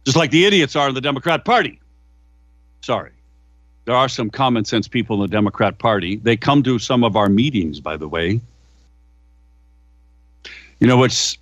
just 0.05 0.17
like 0.17 0.31
the 0.31 0.45
idiots 0.45 0.75
are 0.75 0.89
in 0.89 0.95
the 0.95 1.01
Democrat 1.01 1.43
Party. 1.45 1.79
Sorry. 2.81 3.11
There 3.85 3.95
are 3.95 4.09
some 4.09 4.29
common 4.29 4.65
sense 4.65 4.87
people 4.87 5.15
in 5.15 5.21
the 5.29 5.33
Democrat 5.33 5.77
Party. 5.79 6.17
They 6.17 6.35
come 6.35 6.61
to 6.63 6.77
some 6.77 7.03
of 7.03 7.15
our 7.15 7.29
meetings, 7.29 7.79
by 7.79 7.97
the 7.97 8.07
way. 8.07 8.41
You 10.79 10.87
know 10.87 10.97
what's 10.97 11.37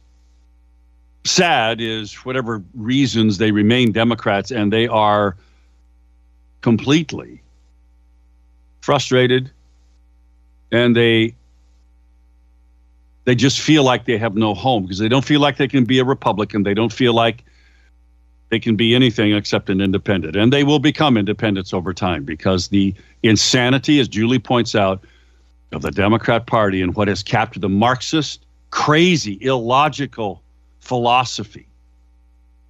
sad 1.25 1.81
is 1.81 2.13
whatever 2.25 2.63
reasons 2.75 3.39
they 3.39 3.51
remain 3.51 3.91
Democrats 3.91 4.51
and 4.51 4.71
they 4.71 4.87
are 4.87 5.35
completely 6.65 7.39
frustrated 8.81 9.51
and 10.71 10.95
they 10.95 11.35
they 13.25 13.35
just 13.35 13.59
feel 13.59 13.83
like 13.83 14.05
they 14.05 14.17
have 14.17 14.33
no 14.35 14.55
home 14.55 14.81
because 14.81 14.97
they 14.97 15.07
don't 15.07 15.23
feel 15.23 15.39
like 15.39 15.57
they 15.57 15.67
can 15.67 15.85
be 15.85 15.99
a 15.99 16.03
republican. 16.03 16.63
They 16.63 16.73
don't 16.73 16.91
feel 16.91 17.13
like 17.13 17.43
they 18.49 18.57
can 18.57 18.75
be 18.75 18.95
anything 18.95 19.35
except 19.35 19.69
an 19.69 19.79
independent. 19.79 20.35
And 20.35 20.51
they 20.51 20.63
will 20.63 20.79
become 20.79 21.17
independents 21.17 21.71
over 21.71 21.93
time 21.93 22.23
because 22.23 22.69
the 22.69 22.95
insanity 23.21 23.99
as 23.99 24.07
julie 24.07 24.39
points 24.39 24.73
out 24.73 25.03
of 25.71 25.83
the 25.83 25.91
democrat 25.91 26.47
party 26.47 26.81
and 26.81 26.95
what 26.95 27.07
has 27.07 27.21
captured 27.21 27.61
the 27.61 27.69
marxist 27.69 28.43
crazy 28.71 29.37
illogical 29.39 30.41
philosophy 30.79 31.67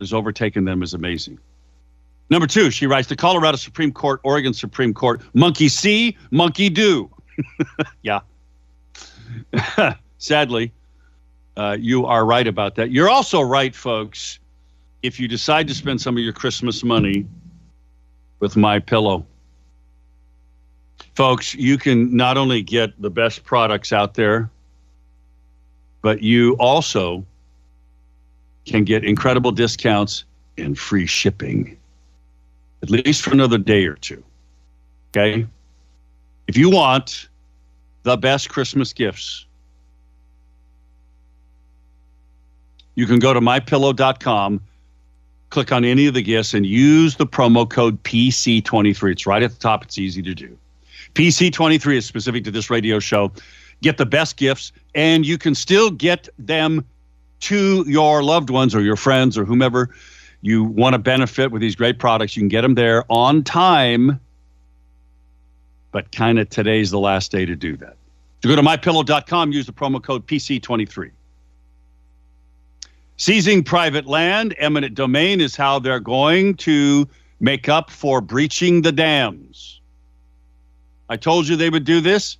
has 0.01 0.11
overtaken 0.11 0.65
them 0.65 0.83
is 0.83 0.93
amazing 0.93 1.39
Number 2.29 2.47
two, 2.47 2.71
she 2.71 2.87
writes 2.87 3.07
the 3.07 3.15
Colorado 3.15 3.57
Supreme 3.57 3.91
Court, 3.91 4.19
Oregon 4.23 4.53
Supreme 4.53 4.93
Court, 4.93 5.21
monkey 5.33 5.69
see, 5.69 6.17
monkey 6.31 6.69
do. 6.69 7.09
yeah. 8.01 8.21
Sadly, 10.17 10.71
uh, 11.55 11.77
you 11.79 12.05
are 12.05 12.25
right 12.25 12.47
about 12.47 12.75
that. 12.75 12.91
You're 12.91 13.09
also 13.09 13.41
right, 13.41 13.75
folks, 13.75 14.39
if 15.03 15.19
you 15.19 15.27
decide 15.27 15.67
to 15.67 15.75
spend 15.75 16.01
some 16.01 16.17
of 16.17 16.23
your 16.23 16.33
Christmas 16.33 16.83
money 16.83 17.27
with 18.39 18.57
my 18.57 18.79
pillow. 18.79 19.25
Folks, 21.13 21.53
you 21.53 21.77
can 21.77 22.15
not 22.15 22.37
only 22.37 22.61
get 22.61 22.99
the 23.01 23.09
best 23.09 23.43
products 23.43 23.93
out 23.93 24.15
there, 24.15 24.49
but 26.01 26.21
you 26.21 26.53
also 26.53 27.25
can 28.65 28.83
get 28.83 29.05
incredible 29.05 29.51
discounts 29.51 30.25
and 30.57 30.77
free 30.77 31.05
shipping 31.05 31.77
at 32.93 33.05
least 33.05 33.21
for 33.23 33.31
another 33.31 33.57
day 33.57 33.85
or 33.85 33.95
two. 33.95 34.23
Okay? 35.09 35.45
If 36.47 36.57
you 36.57 36.69
want 36.69 37.27
the 38.03 38.17
best 38.17 38.49
Christmas 38.49 38.93
gifts, 38.93 39.45
You 42.95 43.05
can 43.05 43.19
go 43.19 43.33
to 43.33 43.41
mypillow.com, 43.41 44.61
click 45.49 45.71
on 45.71 45.85
any 45.85 46.07
of 46.07 46.13
the 46.13 46.21
gifts, 46.21 46.53
and 46.53 46.65
use 46.65 47.17
the 47.17 47.27
promo 47.27 47.69
code 47.69 48.01
PC23. 48.03 49.11
It's 49.11 49.27
right 49.27 49.43
at 49.43 49.51
the 49.51 49.59
top. 49.59 49.83
It's 49.83 49.97
easy 49.97 50.21
to 50.21 50.33
do. 50.33 50.57
PC23 51.13 51.97
is 51.97 52.05
specific 52.05 52.43
to 52.45 52.51
this 52.51 52.69
radio 52.69 52.99
show. 52.99 53.31
Get 53.81 53.97
the 53.97 54.05
best 54.05 54.37
gifts, 54.37 54.71
and 54.95 55.25
you 55.25 55.37
can 55.37 55.55
still 55.55 55.91
get 55.91 56.29
them 56.39 56.85
to 57.41 57.83
your 57.85 58.23
loved 58.23 58.49
ones 58.49 58.73
or 58.73 58.81
your 58.81 58.95
friends 58.95 59.37
or 59.37 59.43
whomever 59.43 59.93
you 60.45 60.63
want 60.63 60.93
to 60.93 60.99
benefit 60.99 61.51
with 61.51 61.59
these 61.59 61.75
great 61.75 61.97
products. 61.97 62.35
You 62.35 62.41
can 62.41 62.49
get 62.49 62.61
them 62.61 62.75
there 62.75 63.03
on 63.09 63.43
time, 63.43 64.19
but 65.91 66.11
kind 66.11 66.37
of 66.37 66.47
today's 66.51 66.91
the 66.91 66.99
last 66.99 67.31
day 67.31 67.45
to 67.45 67.55
do 67.55 67.75
that. 67.77 67.97
To 68.43 68.47
go 68.47 68.55
to 68.55 68.61
mypillow.com, 68.61 69.51
use 69.51 69.65
the 69.65 69.73
promo 69.73 70.01
code 70.03 70.27
PC23. 70.27 71.09
Seizing 73.17 73.63
private 73.63 74.05
land, 74.05 74.53
eminent 74.59 74.93
domain 74.93 75.41
is 75.41 75.55
how 75.55 75.79
they're 75.79 75.99
going 75.99 76.53
to 76.57 77.07
make 77.39 77.67
up 77.67 77.89
for 77.89 78.21
breaching 78.21 78.83
the 78.83 78.91
dams. 78.91 79.81
I 81.09 81.17
told 81.17 81.47
you 81.47 81.55
they 81.55 81.71
would 81.71 81.85
do 81.85 82.01
this. 82.01 82.37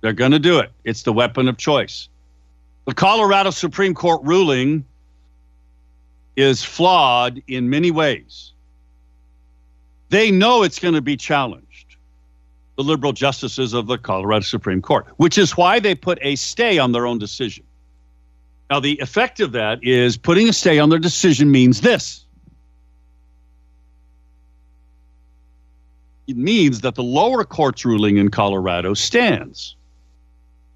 They're 0.00 0.12
going 0.12 0.30
to 0.30 0.38
do 0.38 0.60
it. 0.60 0.70
It's 0.84 1.02
the 1.02 1.12
weapon 1.12 1.48
of 1.48 1.56
choice. 1.56 2.08
The 2.84 2.94
Colorado 2.94 3.50
Supreme 3.50 3.94
Court 3.94 4.20
ruling 4.22 4.84
is 6.36 6.62
flawed 6.62 7.42
in 7.48 7.70
many 7.70 7.90
ways. 7.90 8.52
They 10.10 10.30
know 10.30 10.62
it's 10.62 10.78
going 10.78 10.94
to 10.94 11.00
be 11.00 11.16
challenged, 11.16 11.96
the 12.76 12.84
liberal 12.84 13.12
justices 13.12 13.72
of 13.72 13.86
the 13.86 13.98
Colorado 13.98 14.44
Supreme 14.44 14.82
Court, 14.82 15.06
which 15.16 15.38
is 15.38 15.56
why 15.56 15.80
they 15.80 15.94
put 15.94 16.18
a 16.22 16.36
stay 16.36 16.78
on 16.78 16.92
their 16.92 17.06
own 17.06 17.18
decision. 17.18 17.64
Now, 18.70 18.80
the 18.80 18.98
effect 19.00 19.40
of 19.40 19.52
that 19.52 19.82
is 19.82 20.16
putting 20.16 20.48
a 20.48 20.52
stay 20.52 20.78
on 20.78 20.90
their 20.90 20.98
decision 20.98 21.50
means 21.50 21.80
this 21.80 22.26
it 26.26 26.36
means 26.36 26.80
that 26.80 26.94
the 26.94 27.02
lower 27.02 27.44
court's 27.44 27.84
ruling 27.84 28.16
in 28.16 28.30
Colorado 28.30 28.94
stands. 28.94 29.76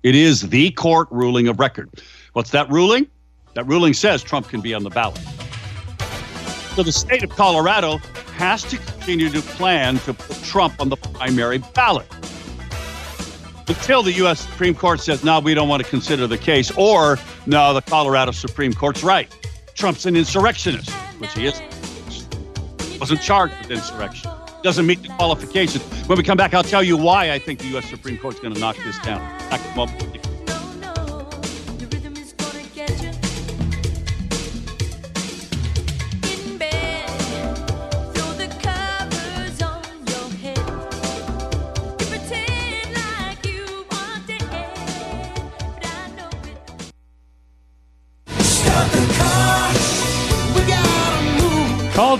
It 0.03 0.15
is 0.15 0.49
the 0.49 0.71
court 0.73 1.09
ruling 1.11 1.49
of 1.49 1.59
record. 1.59 1.91
What's 2.33 2.51
that 2.51 2.71
ruling? 2.71 3.09
That 3.55 3.67
ruling 3.67 3.95
says 3.95 4.23
Trump 4.23 4.49
can 4.49 4.61
be 4.61 4.73
on 4.75 4.85
the 4.85 4.91
ballot. 4.91 5.21
So 6.81 6.85
the 6.85 6.93
state 6.93 7.23
of 7.23 7.29
Colorado 7.29 7.99
has 8.37 8.63
to 8.63 8.79
continue 8.79 9.29
to 9.29 9.43
plan 9.43 9.99
to 9.99 10.15
put 10.15 10.43
Trump 10.43 10.81
on 10.81 10.89
the 10.89 10.97
primary 10.97 11.59
ballot 11.75 12.07
until 13.69 14.03
the 14.03 14.13
U.S. 14.13 14.41
Supreme 14.41 14.75
Court 14.75 14.99
says, 14.99 15.23
no, 15.23 15.41
we 15.41 15.53
don't 15.53 15.69
want 15.69 15.85
to 15.85 15.91
consider 15.91 16.27
the 16.27 16.39
case, 16.39 16.71
or 16.79 17.19
no, 17.45 17.75
the 17.75 17.83
Colorado 17.83 18.31
Supreme 18.31 18.73
Court's 18.73 19.05
right. 19.05 19.31
Trump's 19.75 20.07
an 20.07 20.17
insurrectionist, 20.17 20.89
which 21.19 21.35
he 21.35 21.49
is. 21.49 21.61
Wasn't 22.99 23.21
charged 23.21 23.59
with 23.59 23.73
insurrection. 23.73 24.31
Doesn't 24.63 24.87
meet 24.87 25.03
the 25.03 25.09
qualifications. 25.09 25.85
When 26.09 26.17
we 26.17 26.25
come 26.25 26.39
back, 26.39 26.55
I'll 26.55 26.63
tell 26.63 26.83
you 26.83 26.97
why 26.97 27.31
I 27.31 27.39
think 27.39 27.59
the 27.59 27.69
U.S. 27.73 27.91
Supreme 27.91 28.17
Court's 28.17 28.41
going 28.41 28.55
to 28.55 28.61
knock 28.61 28.79
this 28.79 28.99
down. 29.01 29.21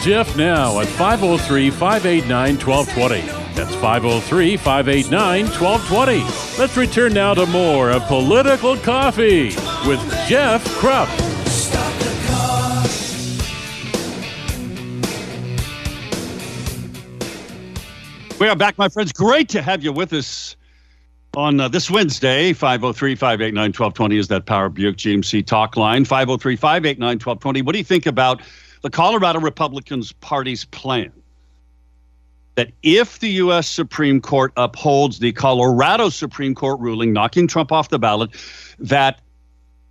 Jeff 0.01 0.35
now 0.35 0.81
at 0.81 0.87
503 0.87 1.71
589 1.71 2.59
1220. 2.59 3.21
That's 3.55 3.75
503 3.75 4.57
589 4.57 5.45
1220. 5.45 6.59
Let's 6.59 6.75
return 6.75 7.13
now 7.13 7.35
to 7.35 7.45
more 7.45 7.91
of 7.91 8.03
Political 8.05 8.79
Coffee 8.79 9.49
with 9.87 10.01
Jeff 10.27 10.65
Kropf. 10.79 11.11
We 18.41 18.49
are 18.49 18.57
back, 18.57 18.79
my 18.79 18.89
friends. 18.89 19.13
Great 19.13 19.51
to 19.51 19.61
have 19.61 19.85
you 19.85 19.93
with 19.93 20.15
us 20.15 20.57
on 21.37 21.61
uh, 21.61 21.69
this 21.69 21.91
Wednesday. 21.91 22.55
503 22.55 23.15
589 23.17 23.63
1220 23.65 24.17
is 24.17 24.29
that 24.29 24.47
Power 24.47 24.71
Buick 24.71 24.97
GMC 24.97 25.45
talk 25.45 25.77
line. 25.77 26.07
503 26.07 26.57
589 26.57 27.07
1220. 27.17 27.61
What 27.61 27.73
do 27.73 27.79
you 27.79 27.85
think 27.85 28.07
about 28.07 28.41
the 28.83 28.91
Colorado 28.91 29.41
Republicans 29.41 30.13
Party's 30.13 30.65
plan 30.65 31.13
that 32.55 32.73
if 32.83 33.21
the 33.21 33.29
U.S. 33.29 33.69
Supreme 33.69 34.21
Court 34.21 34.53
upholds 34.57 35.19
the 35.19 35.33
Colorado 35.33 36.09
Supreme 36.09 36.55
Court 36.55 36.81
ruling 36.81 37.13
knocking 37.13 37.47
Trump 37.47 37.73
off 37.73 37.89
the 37.89 37.99
ballot, 37.99 38.31
that 38.79 39.21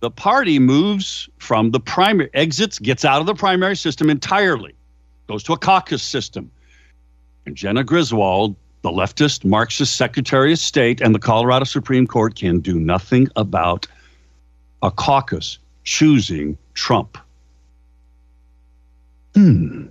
the 0.00 0.10
party 0.10 0.58
moves 0.58 1.28
from 1.38 1.70
the 1.70 1.80
primary, 1.80 2.30
exits, 2.34 2.78
gets 2.78 3.04
out 3.04 3.20
of 3.20 3.26
the 3.26 3.34
primary 3.34 3.76
system 3.76 4.08
entirely, 4.08 4.74
goes 5.26 5.42
to 5.44 5.52
a 5.52 5.58
caucus 5.58 6.02
system. 6.02 6.50
And 7.46 7.56
Jena 7.56 7.84
Griswold, 7.84 8.56
the 8.82 8.90
leftist 8.90 9.44
Marxist 9.44 9.96
Secretary 9.96 10.52
of 10.52 10.58
State, 10.58 11.00
and 11.00 11.14
the 11.14 11.18
Colorado 11.18 11.64
Supreme 11.64 12.06
Court 12.06 12.34
can 12.34 12.60
do 12.60 12.78
nothing 12.78 13.28
about 13.36 13.86
a 14.82 14.90
caucus 14.90 15.58
choosing 15.84 16.56
Trump. 16.74 17.18
Hmm. 19.34 19.86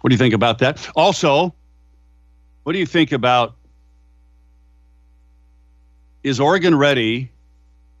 What 0.00 0.10
do 0.10 0.14
you 0.14 0.18
think 0.18 0.34
about 0.34 0.58
that? 0.58 0.88
Also, 0.94 1.54
what 2.62 2.72
do 2.72 2.78
you 2.78 2.86
think 2.86 3.12
about 3.12 3.56
is 6.22 6.40
Oregon 6.40 6.76
ready 6.76 7.30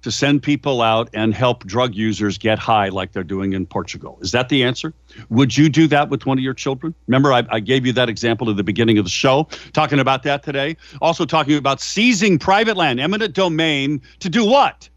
to 0.02 0.12
send 0.12 0.42
people 0.42 0.82
out 0.82 1.10
and 1.14 1.34
help 1.34 1.64
drug 1.64 1.94
users 1.94 2.38
get 2.38 2.60
high 2.60 2.88
like 2.88 3.12
they're 3.12 3.24
doing 3.24 3.54
in 3.54 3.66
Portugal? 3.66 4.18
Is 4.20 4.30
that 4.32 4.48
the 4.48 4.62
answer? 4.62 4.94
Would 5.30 5.56
you 5.56 5.68
do 5.68 5.88
that 5.88 6.10
with 6.10 6.26
one 6.26 6.38
of 6.38 6.44
your 6.44 6.54
children? 6.54 6.94
Remember, 7.08 7.32
I, 7.32 7.44
I 7.50 7.60
gave 7.60 7.84
you 7.84 7.92
that 7.94 8.08
example 8.08 8.48
at 8.50 8.56
the 8.56 8.62
beginning 8.62 8.98
of 8.98 9.04
the 9.04 9.10
show, 9.10 9.48
talking 9.72 9.98
about 9.98 10.22
that 10.22 10.44
today. 10.44 10.76
Also, 11.00 11.24
talking 11.24 11.56
about 11.56 11.80
seizing 11.80 12.38
private 12.38 12.76
land, 12.76 13.00
eminent 13.00 13.34
domain, 13.34 14.00
to 14.20 14.28
do 14.28 14.44
what? 14.44 14.88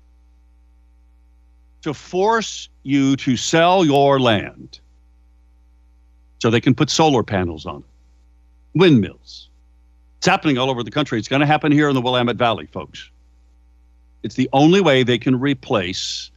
To 1.81 1.93
force 1.93 2.69
you 2.83 3.15
to 3.15 3.35
sell 3.35 3.83
your 3.85 4.19
land 4.19 4.79
so 6.39 6.49
they 6.49 6.61
can 6.61 6.73
put 6.73 6.89
solar 6.89 7.23
panels 7.23 7.65
on 7.65 7.77
it, 7.77 8.79
windmills. 8.79 9.49
It's 10.17 10.27
happening 10.27 10.57
all 10.57 10.69
over 10.69 10.83
the 10.83 10.91
country. 10.91 11.17
It's 11.19 11.27
going 11.27 11.39
to 11.41 11.45
happen 11.45 11.71
here 11.71 11.87
in 11.87 11.95
the 11.95 12.01
Willamette 12.01 12.35
Valley, 12.35 12.65
folks. 12.65 13.09
It's 14.23 14.35
the 14.35 14.49
only 14.51 14.81
way 14.81 15.03
they 15.03 15.17
can 15.17 15.39
replace 15.39 16.31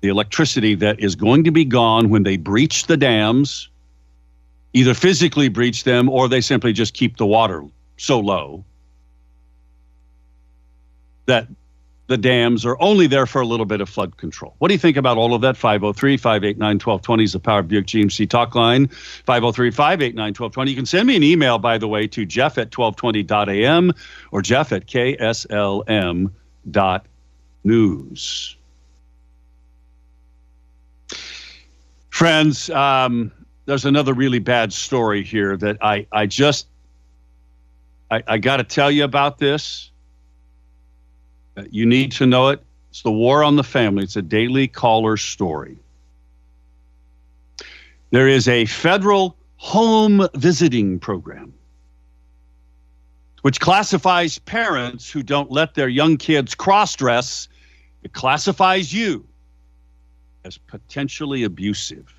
the 0.00 0.08
electricity 0.08 0.74
that 0.74 0.98
is 1.00 1.14
going 1.14 1.44
to 1.44 1.50
be 1.50 1.64
gone 1.64 2.10
when 2.10 2.24
they 2.24 2.36
breach 2.36 2.86
the 2.86 2.96
dams, 2.96 3.68
either 4.72 4.94
physically 4.94 5.48
breach 5.48 5.84
them 5.84 6.08
or 6.08 6.28
they 6.28 6.40
simply 6.40 6.72
just 6.72 6.94
keep 6.94 7.16
the 7.16 7.26
water 7.26 7.64
so 7.96 8.18
low 8.18 8.64
that 11.26 11.48
the 12.06 12.16
dams 12.16 12.64
are 12.64 12.80
only 12.80 13.06
there 13.06 13.26
for 13.26 13.40
a 13.40 13.46
little 13.46 13.66
bit 13.66 13.80
of 13.80 13.88
flood 13.88 14.16
control. 14.16 14.54
What 14.58 14.68
do 14.68 14.74
you 14.74 14.78
think 14.78 14.96
about 14.96 15.18
all 15.18 15.34
of 15.34 15.40
that? 15.40 15.56
503 15.56 16.16
589 16.16 16.74
1220 16.74 17.24
is 17.24 17.32
the 17.32 17.40
Power 17.40 17.62
Buick 17.62 17.86
GMC 17.86 18.28
talk 18.28 18.54
line. 18.54 18.86
503 18.86 19.70
589 19.70 20.24
1220. 20.28 20.70
You 20.70 20.76
can 20.76 20.86
send 20.86 21.08
me 21.08 21.16
an 21.16 21.24
email, 21.24 21.58
by 21.58 21.78
the 21.78 21.88
way, 21.88 22.06
to 22.08 22.24
jeff 22.24 22.58
at 22.58 22.70
1220.am 22.70 23.92
or 24.30 24.42
jeff 24.42 24.72
at 24.72 24.86
kslm.news. 24.86 25.46
Friends, 32.10 32.70
um, 32.70 33.32
there's 33.66 33.84
another 33.84 34.14
really 34.14 34.38
bad 34.38 34.72
story 34.72 35.22
here 35.24 35.56
that 35.56 35.76
I, 35.82 36.06
I 36.12 36.26
just, 36.26 36.68
I, 38.10 38.22
I 38.26 38.38
got 38.38 38.56
to 38.58 38.64
tell 38.64 38.90
you 38.90 39.04
about 39.04 39.38
this 39.38 39.90
Uh, 41.56 41.64
you 41.70 41.86
need 41.86 42.12
to 42.12 42.26
know 42.26 42.48
it. 42.48 42.62
It's 42.90 43.02
the 43.02 43.12
war 43.12 43.42
on 43.42 43.56
the 43.56 43.64
family. 43.64 44.04
It's 44.04 44.16
a 44.16 44.22
daily 44.22 44.68
caller 44.68 45.16
story. 45.16 45.76
There 48.10 48.28
is 48.28 48.48
a 48.48 48.66
federal 48.66 49.36
home 49.56 50.28
visiting 50.34 50.98
program 50.98 51.52
which 53.46 53.60
classifies 53.60 54.40
parents 54.40 55.08
who 55.08 55.22
don't 55.22 55.52
let 55.52 55.74
their 55.74 55.86
young 55.86 56.16
kids 56.16 56.52
cross 56.52 56.96
dress. 56.96 57.46
It 58.02 58.12
classifies 58.12 58.92
you 58.92 59.24
as 60.44 60.58
potentially 60.58 61.44
abusive. 61.44 62.12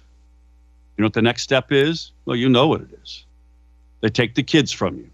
You 0.95 1.01
know 1.01 1.07
what 1.07 1.13
the 1.13 1.21
next 1.21 1.43
step 1.43 1.73
is? 1.73 2.13
Well, 2.23 2.37
you 2.37 2.47
know 2.47 2.67
what 2.67 2.79
it 2.79 2.97
is. 3.03 3.25
They 3.99 4.07
take 4.07 4.35
the 4.35 4.43
kids 4.43 4.71
from 4.71 4.95
you. 4.95 5.09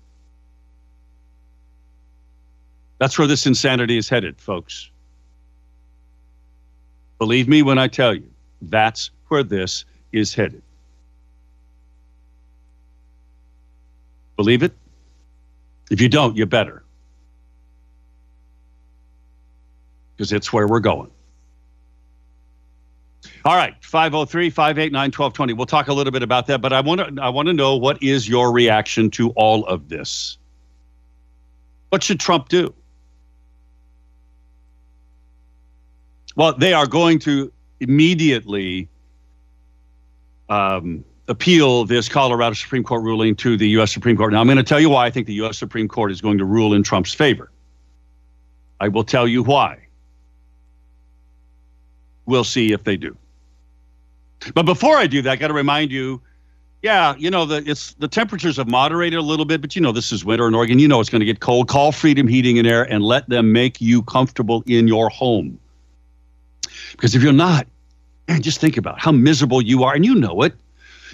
That's 3.03 3.19
where 3.19 3.27
this 3.27 3.45
insanity 3.45 3.97
is 3.97 4.07
headed, 4.07 4.39
folks. 4.39 4.89
Believe 7.19 7.49
me 7.49 7.61
when 7.61 7.77
I 7.77 7.89
tell 7.89 8.15
you, 8.15 8.31
that's 8.61 9.11
where 9.27 9.43
this 9.43 9.83
is 10.13 10.33
headed. 10.33 10.61
Believe 14.37 14.63
it? 14.63 14.71
If 15.91 15.99
you 15.99 16.07
don't, 16.07 16.37
you 16.37 16.45
better. 16.45 16.81
Because 20.15 20.31
it's 20.31 20.53
where 20.53 20.65
we're 20.65 20.79
going. 20.79 21.11
All 23.43 23.57
right, 23.57 23.75
503 23.81 24.49
589 24.49 25.07
1220. 25.07 25.51
We'll 25.51 25.65
talk 25.65 25.89
a 25.89 25.93
little 25.93 26.13
bit 26.13 26.23
about 26.23 26.47
that, 26.47 26.61
but 26.61 26.71
I 26.71 26.79
want 26.79 27.01
to 27.01 27.21
I 27.21 27.27
want 27.27 27.49
to 27.49 27.53
know 27.53 27.75
what 27.75 28.01
is 28.01 28.29
your 28.29 28.53
reaction 28.53 29.11
to 29.11 29.31
all 29.31 29.65
of 29.65 29.89
this? 29.89 30.37
What 31.89 32.01
should 32.01 32.21
Trump 32.21 32.47
do? 32.47 32.73
Well, 36.35 36.53
they 36.53 36.73
are 36.73 36.87
going 36.87 37.19
to 37.19 37.51
immediately 37.79 38.89
um, 40.49 41.03
appeal 41.27 41.85
this 41.85 42.09
Colorado 42.09 42.53
Supreme 42.53 42.83
Court 42.83 43.03
ruling 43.03 43.35
to 43.37 43.57
the 43.57 43.67
U.S. 43.69 43.91
Supreme 43.91 44.17
Court. 44.17 44.33
Now, 44.33 44.41
I'm 44.41 44.47
going 44.47 44.57
to 44.57 44.63
tell 44.63 44.79
you 44.79 44.89
why 44.89 45.05
I 45.05 45.11
think 45.11 45.27
the 45.27 45.33
U.S. 45.35 45.57
Supreme 45.57 45.87
Court 45.87 46.11
is 46.11 46.21
going 46.21 46.37
to 46.37 46.45
rule 46.45 46.73
in 46.73 46.83
Trump's 46.83 47.13
favor. 47.13 47.51
I 48.79 48.87
will 48.87 49.03
tell 49.03 49.27
you 49.27 49.43
why. 49.43 49.87
We'll 52.25 52.43
see 52.43 52.71
if 52.71 52.83
they 52.83 52.97
do. 52.97 53.17
But 54.53 54.63
before 54.63 54.97
I 54.97 55.07
do 55.07 55.21
that, 55.21 55.31
I 55.31 55.35
got 55.35 55.47
to 55.47 55.53
remind 55.53 55.91
you 55.91 56.21
yeah, 56.83 57.15
you 57.17 57.31
know 57.31 57.45
the 57.45 57.63
it's 57.65 57.93
the 57.93 58.09
temperatures 58.09 58.57
have 58.57 58.67
moderated 58.67 59.17
a 59.17 59.21
little 59.21 59.45
bit, 59.45 59.61
but 59.61 59.73
you 59.73 59.81
know 59.81 59.93
this 59.93 60.11
is 60.11 60.25
winter 60.25 60.47
in 60.49 60.53
Oregon. 60.53 60.79
You 60.79 60.89
know 60.89 60.99
it's 60.99 61.09
going 61.09 61.21
to 61.21 61.25
get 61.25 61.39
cold. 61.39 61.69
Call 61.69 61.93
Freedom 61.93 62.27
Heating 62.27 62.59
and 62.59 62.67
Air 62.67 62.83
and 62.83 63.01
let 63.01 63.27
them 63.29 63.53
make 63.53 63.79
you 63.79 64.03
comfortable 64.03 64.63
in 64.67 64.85
your 64.89 65.09
home. 65.09 65.57
Because 66.91 67.15
if 67.15 67.23
you're 67.23 67.33
not, 67.33 67.67
man, 68.27 68.41
just 68.41 68.59
think 68.59 68.77
about 68.77 68.99
how 68.99 69.11
miserable 69.11 69.61
you 69.61 69.83
are, 69.83 69.93
and 69.93 70.05
you 70.05 70.15
know 70.15 70.41
it. 70.41 70.53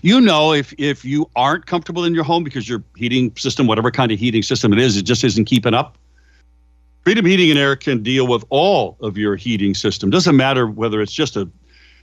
You 0.02 0.22
know 0.22 0.54
if 0.54 0.74
if 0.78 1.04
you 1.04 1.30
aren't 1.36 1.66
comfortable 1.66 2.06
in 2.06 2.16
your 2.16 2.24
home 2.24 2.44
because 2.44 2.70
your 2.70 2.84
heating 2.96 3.36
system, 3.36 3.68
whatever 3.68 3.92
kind 3.92 4.12
of 4.12 4.20
heating 4.20 4.44
system 4.44 4.72
it 4.72 4.80
is, 4.80 4.96
it 4.96 5.04
just 5.04 5.24
isn't 5.24 5.46
keeping 5.46 5.74
up. 5.74 5.98
Freedom 7.04 7.26
Heating 7.26 7.50
and 7.50 7.60
Air 7.60 7.76
can 7.76 8.04
deal 8.04 8.28
with 8.28 8.44
all 8.50 8.98
of 9.02 9.18
your 9.18 9.36
heating 9.36 9.74
system. 9.74 10.10
Doesn't 10.10 10.36
matter 10.36 10.68
whether 10.68 11.02
it's 11.02 11.14
just 11.14 11.36
a 11.36 11.50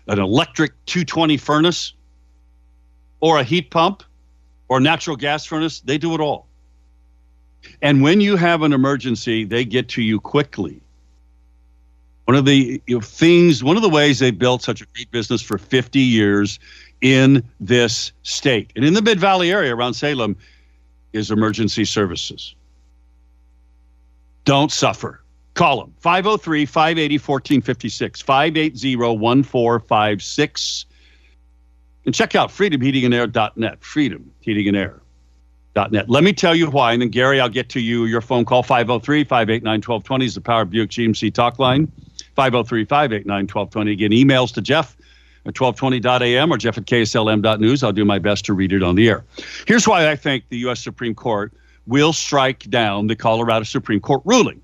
an 0.09 0.19
electric 0.19 0.73
220 0.87 1.37
furnace 1.37 1.93
or 3.21 3.39
a 3.39 3.45
heat 3.45 3.71
pump 3.71 4.03
or 4.69 4.81
natural 4.81 5.17
gas 5.17 5.45
furnace, 5.45 5.81
they 5.81 5.99
do 5.99 6.15
it 6.15 6.21
all. 6.21 6.47
And 7.83 8.03
when 8.03 8.21
you 8.21 8.37
have 8.37 8.63
an 8.63 8.73
emergency, 8.73 9.45
they 9.45 9.65
get 9.65 9.89
to 9.91 10.03
you 10.03 10.21
quickly. 10.21 10.81
One 12.27 12.37
of 12.37 12.45
the 12.45 12.83
you 12.87 12.97
know, 12.97 13.01
things, 13.01 13.63
one 13.63 13.77
of 13.77 13.83
the 13.83 13.89
ways 13.89 14.19
they 14.19 14.33
built 14.33 14.63
such 14.63 14.83
a 14.83 14.87
great 14.95 15.11
business 15.13 15.41
for 15.41 15.59
50 15.59 16.01
years 16.01 16.59
in 17.01 17.43
this 17.61 18.13
state 18.23 18.73
and 18.75 18.85
in 18.85 18.95
the 18.95 19.03
Mid 19.03 19.21
Valley 19.21 19.53
area 19.53 19.75
around 19.75 19.95
Salem 19.95 20.37
is 21.13 21.31
emergency 21.31 21.85
services. 21.85 22.55
Don't 24.45 24.73
suffer. 24.73 25.23
Call 25.55 25.81
them 25.81 25.95
503 26.01 26.67
580 26.67 27.15
1456, 27.15 28.23
580 28.23 28.97
1456. 28.97 30.87
And 32.05 32.15
check 32.15 32.35
out 32.35 32.51
freedomheatingandair.net. 32.51 33.83
Freedom 33.83 34.31
Heating 34.41 34.69
and 34.69 34.77
Air.net. 34.77 36.11
Let 36.11 36.25
me 36.25 36.33
tell 36.33 36.55
you 36.55 36.71
why. 36.71 36.93
And 36.93 37.03
then, 37.03 37.09
Gary, 37.09 37.41
I'll 37.41 37.49
get 37.49 37.69
to 37.71 37.81
you. 37.81 38.05
Your 38.05 38.21
phone 38.21 38.45
call 38.45 38.63
503 38.63 39.25
589 39.25 39.73
1220 39.79 40.25
is 40.25 40.35
the 40.35 40.41
Power 40.41 40.65
Buick 40.65 40.91
GMC 40.91 41.33
talk 41.33 41.59
line. 41.59 41.91
503 42.37 42.85
589 42.85 43.43
1220. 43.45 43.93
Again, 43.93 44.11
emails 44.13 44.55
to 44.55 44.61
Jeff 44.61 44.97
at 45.45 45.55
1220.am 45.55 46.53
or 46.53 46.57
Jeff 46.57 46.79
at 46.79 46.85
KSLM.news. 46.85 47.83
I'll 47.83 47.93
do 47.93 48.05
my 48.05 48.19
best 48.19 48.45
to 48.47 48.53
read 48.55 48.73
it 48.73 48.83
on 48.83 48.95
the 48.95 49.09
air. 49.09 49.25
Here's 49.67 49.89
why 49.89 50.11
I 50.11 50.17
think 50.17 50.45
the 50.49 50.59
U.S. 50.59 50.81
Supreme 50.81 51.15
Court 51.15 51.53
will 51.87 52.13
strike 52.13 52.71
down 52.71 53.09
the 53.09 53.17
Colorado 53.17 53.65
Supreme 53.65 54.01
Court 54.01 54.23
ruling. 54.25 54.61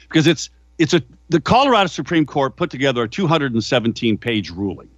Because 0.00 0.26
it's 0.26 0.50
it's 0.78 0.94
a 0.94 1.02
the 1.28 1.40
Colorado 1.40 1.86
Supreme 1.86 2.26
Court 2.26 2.56
put 2.56 2.70
together 2.70 3.04
a 3.04 3.08
217 3.08 4.18
page 4.18 4.50
ruling 4.50 4.88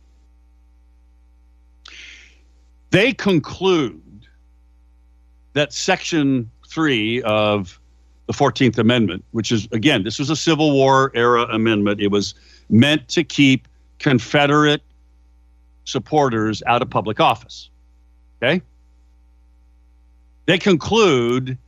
they 2.95 3.13
conclude 3.13 4.29
that 5.55 5.73
Section 5.73 6.49
3 6.69 7.23
of 7.23 7.81
the 8.27 8.33
14th 8.33 8.79
Amendment, 8.79 9.25
which 9.33 9.53
is, 9.53 9.69
again, 9.73 10.03
this 10.03 10.19
was 10.19 10.31
a 10.31 10.37
Civil 10.37 10.73
War 10.73 11.11
era 11.15 11.43
amendment, 11.45 12.01
it 12.01 12.11
was 12.11 12.35
meant 12.71 13.09
to 13.09 13.23
keep 13.23 13.69
Confederate 13.99 14.83
supporters 15.85 16.63
out 16.67 16.83
of 16.83 16.89
public 16.89 17.21
office. 17.21 17.69
Okay? 18.43 18.63
They 20.47 20.59
conclude 20.59 21.59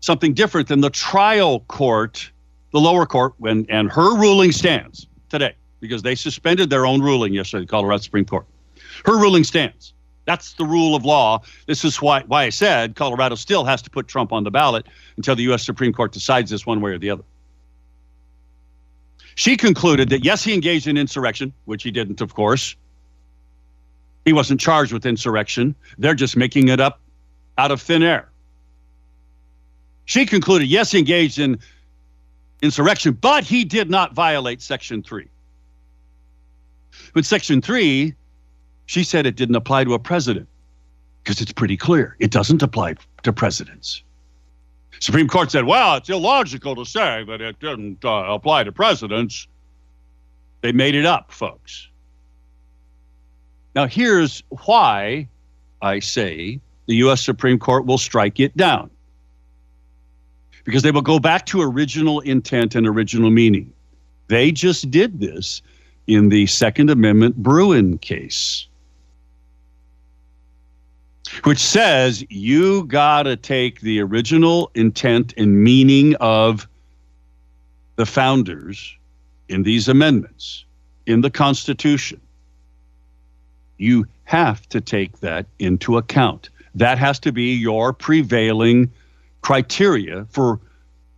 something 0.00 0.34
different 0.34 0.68
than 0.68 0.80
the 0.80 0.90
trial 0.90 1.60
court, 1.60 2.30
the 2.72 2.80
lower 2.80 3.06
court, 3.06 3.34
when, 3.38 3.66
and 3.68 3.90
her 3.90 4.16
ruling 4.16 4.52
stands 4.52 5.06
today 5.28 5.54
because 5.80 6.02
they 6.02 6.14
suspended 6.14 6.70
their 6.70 6.86
own 6.86 7.00
ruling 7.00 7.32
yesterday, 7.32 7.64
the 7.64 7.68
Colorado 7.68 8.00
Supreme 8.00 8.24
Court. 8.24 8.46
Her 9.04 9.18
ruling 9.18 9.44
stands. 9.44 9.94
That's 10.26 10.54
the 10.54 10.66
rule 10.66 10.94
of 10.94 11.04
law. 11.04 11.42
This 11.66 11.84
is 11.84 12.02
why, 12.02 12.22
why 12.26 12.44
I 12.44 12.50
said 12.50 12.96
Colorado 12.96 13.36
still 13.36 13.64
has 13.64 13.80
to 13.82 13.90
put 13.90 14.08
Trump 14.08 14.32
on 14.32 14.44
the 14.44 14.50
ballot 14.50 14.86
until 15.16 15.36
the 15.36 15.44
U.S. 15.44 15.64
Supreme 15.64 15.92
Court 15.92 16.12
decides 16.12 16.50
this 16.50 16.66
one 16.66 16.80
way 16.80 16.90
or 16.90 16.98
the 16.98 17.10
other. 17.10 17.22
She 19.36 19.56
concluded 19.56 20.08
that 20.10 20.24
yes, 20.24 20.42
he 20.42 20.52
engaged 20.52 20.88
in 20.88 20.96
insurrection, 20.96 21.52
which 21.64 21.82
he 21.82 21.90
didn't, 21.90 22.20
of 22.20 22.34
course. 22.34 22.74
He 24.24 24.32
wasn't 24.32 24.60
charged 24.60 24.92
with 24.92 25.06
insurrection. 25.06 25.76
They're 25.98 26.14
just 26.14 26.36
making 26.36 26.68
it 26.68 26.80
up 26.80 27.00
out 27.56 27.70
of 27.70 27.80
thin 27.80 28.02
air. 28.02 28.28
She 30.06 30.26
concluded 30.26 30.66
yes, 30.68 30.90
he 30.90 30.98
engaged 30.98 31.38
in 31.38 31.58
insurrection, 32.62 33.12
but 33.12 33.44
he 33.44 33.64
did 33.64 33.90
not 33.90 34.14
violate 34.14 34.60
Section 34.60 35.02
3. 35.02 35.28
But 37.12 37.24
Section 37.24 37.60
3 37.60 38.14
she 38.86 39.04
said 39.04 39.26
it 39.26 39.36
didn't 39.36 39.56
apply 39.56 39.84
to 39.84 39.94
a 39.94 39.98
president 39.98 40.48
because 41.22 41.40
it's 41.40 41.52
pretty 41.52 41.76
clear 41.76 42.16
it 42.18 42.30
doesn't 42.30 42.62
apply 42.62 42.94
to 43.22 43.32
presidents. 43.32 44.02
Supreme 45.00 45.28
Court 45.28 45.50
said, 45.50 45.64
well, 45.64 45.96
it's 45.96 46.08
illogical 46.08 46.74
to 46.76 46.84
say 46.84 47.24
that 47.24 47.40
it 47.40 47.58
didn't 47.60 48.04
uh, 48.04 48.24
apply 48.28 48.64
to 48.64 48.72
presidents. 48.72 49.46
They 50.62 50.72
made 50.72 50.94
it 50.94 51.04
up, 51.04 51.30
folks. 51.30 51.88
Now, 53.74 53.86
here's 53.86 54.42
why 54.64 55.28
I 55.82 55.98
say 55.98 56.60
the 56.86 56.94
U.S. 56.96 57.22
Supreme 57.22 57.58
Court 57.58 57.84
will 57.84 57.98
strike 57.98 58.40
it 58.40 58.56
down 58.56 58.90
because 60.64 60.82
they 60.82 60.90
will 60.90 61.02
go 61.02 61.18
back 61.18 61.44
to 61.46 61.60
original 61.60 62.20
intent 62.20 62.74
and 62.74 62.86
original 62.86 63.30
meaning. 63.30 63.70
They 64.28 64.50
just 64.50 64.90
did 64.90 65.20
this 65.20 65.60
in 66.06 66.30
the 66.30 66.46
Second 66.46 66.88
Amendment 66.88 67.36
Bruen 67.36 67.98
case 67.98 68.66
which 71.44 71.58
says 71.58 72.24
you 72.28 72.84
got 72.84 73.24
to 73.24 73.36
take 73.36 73.80
the 73.80 74.00
original 74.00 74.70
intent 74.74 75.34
and 75.36 75.62
meaning 75.62 76.14
of 76.16 76.68
the 77.96 78.06
founders 78.06 78.96
in 79.48 79.62
these 79.62 79.88
amendments 79.88 80.64
in 81.06 81.20
the 81.20 81.30
Constitution. 81.30 82.20
You 83.78 84.06
have 84.24 84.68
to 84.70 84.80
take 84.80 85.20
that 85.20 85.46
into 85.58 85.96
account. 85.96 86.50
That 86.74 86.98
has 86.98 87.18
to 87.20 87.32
be 87.32 87.54
your 87.54 87.92
prevailing 87.92 88.90
criteria 89.42 90.26
for 90.30 90.60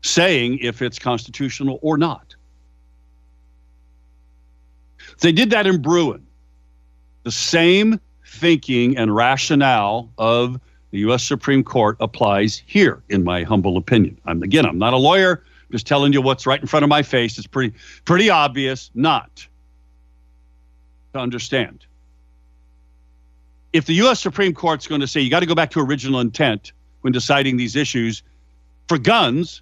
saying 0.02 0.58
if 0.58 0.82
it's 0.82 0.98
constitutional 0.98 1.78
or 1.82 1.98
not. 1.98 2.34
They 5.20 5.32
did 5.32 5.50
that 5.50 5.66
in 5.66 5.82
Bruen. 5.82 6.26
The 7.24 7.32
same 7.32 8.00
thinking 8.28 8.96
and 8.96 9.14
rationale 9.14 10.10
of 10.18 10.60
the 10.90 10.98
U.S. 11.00 11.22
Supreme 11.22 11.64
Court 11.64 11.96
applies 12.00 12.62
here, 12.66 13.02
in 13.08 13.24
my 13.24 13.42
humble 13.42 13.76
opinion. 13.76 14.18
I'm 14.26 14.42
again, 14.42 14.64
I'm 14.64 14.78
not 14.78 14.92
a 14.92 14.96
lawyer. 14.96 15.42
I'm 15.42 15.72
just 15.72 15.86
telling 15.86 16.12
you 16.12 16.22
what's 16.22 16.46
right 16.46 16.60
in 16.60 16.66
front 16.66 16.84
of 16.84 16.88
my 16.88 17.02
face. 17.02 17.38
It's 17.38 17.46
pretty, 17.46 17.74
pretty 18.04 18.30
obvious 18.30 18.90
not 18.94 19.46
to 21.12 21.18
understand. 21.18 21.84
If 23.72 23.86
the 23.86 23.94
U.S. 23.94 24.20
Supreme 24.20 24.54
Court's 24.54 24.86
going 24.86 25.00
to 25.00 25.06
say 25.06 25.20
you 25.20 25.30
got 25.30 25.40
to 25.40 25.46
go 25.46 25.54
back 25.54 25.70
to 25.72 25.80
original 25.80 26.20
intent 26.20 26.72
when 27.02 27.12
deciding 27.12 27.56
these 27.56 27.76
issues 27.76 28.22
for 28.88 28.98
guns, 28.98 29.60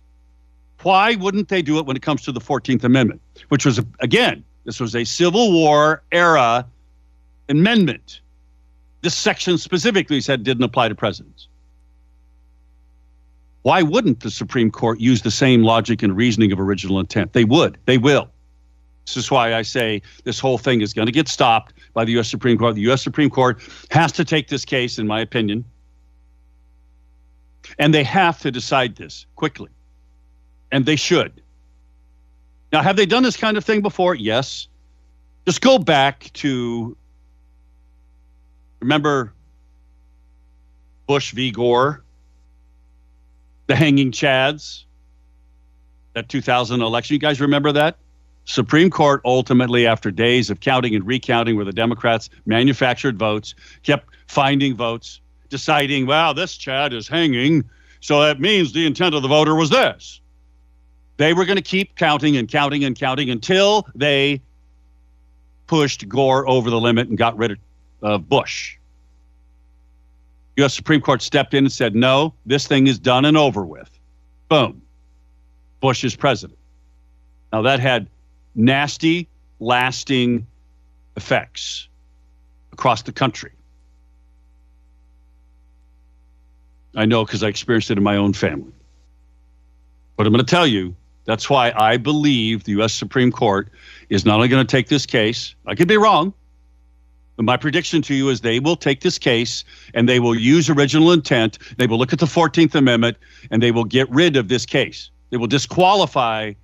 why 0.83 1.16
wouldn't 1.16 1.48
they 1.48 1.62
do 1.62 1.79
it 1.79 1.87
when 1.87 1.96
it 1.96 2.02
comes 2.02 2.22
to 2.22 2.33
the 2.33 2.40
14th 2.40 2.85
Amendment, 2.85 3.20
which 3.48 3.66
was, 3.66 3.81
again, 4.00 4.44
this 4.64 4.79
was 4.79 4.94
a 4.94 5.05
Civil 5.05 5.52
War 5.52 6.02
era 6.12 6.66
amendment 7.48 8.20
this 9.07 9.14
section 9.14 9.57
specifically 9.57 10.21
said 10.21 10.42
didn't 10.42 10.64
apply 10.64 10.88
to 10.88 10.95
presidents. 10.97 11.47
Why 13.62 13.81
wouldn't 13.81 14.19
the 14.19 14.33
Supreme 14.33 14.69
Court 14.69 14.99
use 14.99 15.23
the 15.23 15.31
same 15.31 15.62
logic 15.62 16.03
and 16.03 16.16
reasoning 16.16 16.51
of 16.51 16.59
original 16.59 16.99
intent? 16.99 17.33
They 17.33 17.45
would. 17.45 17.79
They 17.85 17.99
will. 17.99 18.29
This 19.05 19.16
is 19.16 19.31
why 19.31 19.55
I 19.55 19.62
say 19.62 20.03
this 20.25 20.40
whole 20.40 20.59
thing 20.59 20.81
is 20.81 20.92
going 20.92 21.07
to 21.07 21.12
get 21.12 21.29
stopped 21.29 21.73
by 21.95 22.05
the 22.05 22.11
U.S. 22.14 22.29
Supreme 22.29 22.59
Court. 22.59 22.75
The 22.75 22.81
U.S. 22.81 23.01
Supreme 23.01 23.31
Court 23.31 23.61
has 23.92 24.11
to 24.11 24.25
take 24.25 24.49
this 24.49 24.64
case, 24.64 24.99
in 24.99 25.07
my 25.07 25.21
opinion, 25.21 25.64
and 27.79 27.95
they 27.95 28.03
have 28.03 28.40
to 28.40 28.51
decide 28.51 28.97
this 28.97 29.25
quickly. 29.37 29.71
And 30.73 30.85
they 30.85 30.97
should. 30.97 31.40
Now, 32.73 32.83
have 32.83 32.97
they 32.97 33.07
done 33.07 33.23
this 33.23 33.37
kind 33.37 33.57
of 33.57 33.64
thing 33.64 33.83
before? 33.83 34.16
Yes. 34.16 34.66
Just 35.47 35.61
go 35.61 35.79
back 35.79 36.33
to 36.33 36.97
remember 38.81 39.33
Bush 41.07 41.33
v. 41.33 41.51
Gore, 41.51 42.03
the 43.67 43.77
hanging 43.77 44.12
Chads, 44.12 44.85
that 46.15 46.29
2000 46.29 46.81
election. 46.81 47.15
You 47.15 47.21
guys 47.21 47.41
remember 47.41 47.73
that? 47.73 47.97
Supreme 48.45 48.91
Court 48.91 49.21
ultimately, 49.25 49.87
after 49.87 50.11
days 50.11 50.51
of 50.51 50.61
counting 50.61 50.95
and 50.95 51.05
recounting, 51.05 51.57
where 51.57 51.65
the 51.65 51.73
Democrats 51.73 52.31
manufactured 52.47 53.19
votes, 53.19 53.55
kept 53.83 54.09
finding 54.29 54.77
votes, 54.77 55.21
deciding, 55.49 56.07
well, 56.07 56.33
this 56.33 56.57
Chad 56.57 56.93
is 56.93 57.09
hanging, 57.09 57.69
so 58.01 58.23
that 58.23 58.41
means 58.41 58.73
the 58.73 58.87
intent 58.87 59.15
of 59.15 59.23
the 59.23 59.29
voter 59.29 59.55
was 59.55 59.71
this. 59.71 60.21
They 61.17 61.33
were 61.33 61.45
going 61.45 61.57
to 61.57 61.62
keep 61.62 61.97
counting 61.97 62.37
and 62.37 62.49
counting 62.49 62.85
and 62.85 62.97
counting 62.97 63.31
until 63.31 63.87
they 63.95 64.41
pushed 65.67 66.09
Gore 66.09 66.49
over 66.49 66.71
the 66.71 66.81
limit 66.81 67.09
and 67.09 67.19
got 67.19 67.37
rid 67.37 67.53
of 67.53 67.59
uh, 68.07 68.19
Bush. 68.19 68.79
U.S. 70.57 70.75
Supreme 70.75 71.01
Court 71.01 71.21
stepped 71.21 71.53
in 71.55 71.64
and 71.64 71.73
said, 71.73 71.95
no, 71.95 72.33
this 72.47 72.66
thing 72.66 72.87
is 72.87 72.99
done 72.99 73.25
and 73.25 73.37
over 73.37 73.66
with. 73.66 73.90
Boom. 74.49 74.81
Bush 75.81 76.05
is 76.05 76.14
president. 76.14 76.59
Now, 77.53 77.62
that 77.62 77.81
had 77.81 78.09
nasty, 78.55 79.29
lasting 79.59 80.47
effects 81.16 81.88
across 82.73 83.03
the 83.03 83.12
country. 83.12 83.53
I 86.95 87.05
know 87.05 87.25
because 87.25 87.42
I 87.42 87.49
experienced 87.49 87.90
it 87.90 87.99
in 87.99 88.05
my 88.05 88.16
own 88.16 88.33
family. 88.33 88.73
But 90.16 90.27
I'm 90.27 90.33
going 90.33 90.45
to 90.45 90.51
tell 90.51 90.66
you 90.66 90.95
that's 91.25 91.51
why 91.51 91.73
I 91.77 91.99
believe 91.99 92.64
the 92.64 92.73
U.S. 92.73 92.95
Supreme 92.95 93.33
Court 93.33 93.69
is 94.09 94.25
not 94.25 94.37
only 94.37 94.49
going 94.49 94.64
to 94.64 94.71
take 94.71 94.88
this 94.88 95.05
case, 95.05 95.55
I 95.66 95.75
could 95.75 95.88
be 95.88 95.99
wrong, 95.99 96.33
my 97.44 97.57
prediction 97.57 98.01
to 98.03 98.14
you 98.14 98.31
is 98.31 98.40
they 98.40 98.61
will 98.61 98.77
take 98.77 99.01
this 99.01 99.18
case 99.18 99.64
and 99.92 100.09
they 100.09 100.20
will 100.20 100.35
use 100.35 100.70
original 100.70 101.12
intent. 101.12 101.59
They 101.77 101.87
will 101.87 101.99
look 101.99 102.12
at 102.12 102.18
the 102.18 102.27
14th 102.27 102.75
Amendment 102.75 103.18
and 103.51 103.62
they 103.62 103.72
will 103.72 103.85
get 103.85 104.09
rid 104.11 104.37
of 104.37 104.49
this 104.49 104.64
case. 104.64 105.11
They 105.31 105.37
will 105.37 105.46
disqualify 105.46 106.55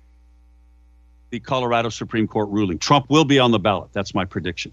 the 1.29 1.39
Colorado 1.39 1.89
Supreme 1.89 2.27
Court 2.27 2.49
ruling. 2.49 2.79
Trump 2.79 3.09
will 3.09 3.25
be 3.25 3.39
on 3.39 3.51
the 3.51 3.59
ballot. 3.59 3.89
That's 3.93 4.15
my 4.15 4.25
prediction. 4.25 4.71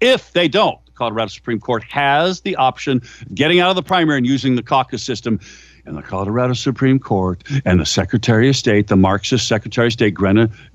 If 0.00 0.32
they 0.32 0.48
don't, 0.48 0.84
the 0.86 0.92
Colorado 0.92 1.28
Supreme 1.28 1.60
Court 1.60 1.82
has 1.84 2.40
the 2.42 2.56
option 2.56 2.98
of 2.98 3.34
getting 3.34 3.60
out 3.60 3.70
of 3.70 3.76
the 3.76 3.82
primary 3.82 4.18
and 4.18 4.26
using 4.26 4.54
the 4.54 4.62
caucus 4.62 5.02
system. 5.02 5.40
And 5.86 5.96
the 5.96 6.02
Colorado 6.02 6.54
Supreme 6.54 6.98
Court 6.98 7.44
and 7.66 7.78
the 7.78 7.86
Secretary 7.86 8.48
of 8.48 8.56
State, 8.56 8.86
the 8.86 8.96
Marxist 8.96 9.46
Secretary 9.46 9.88
of 9.88 9.92
State, 9.92 10.16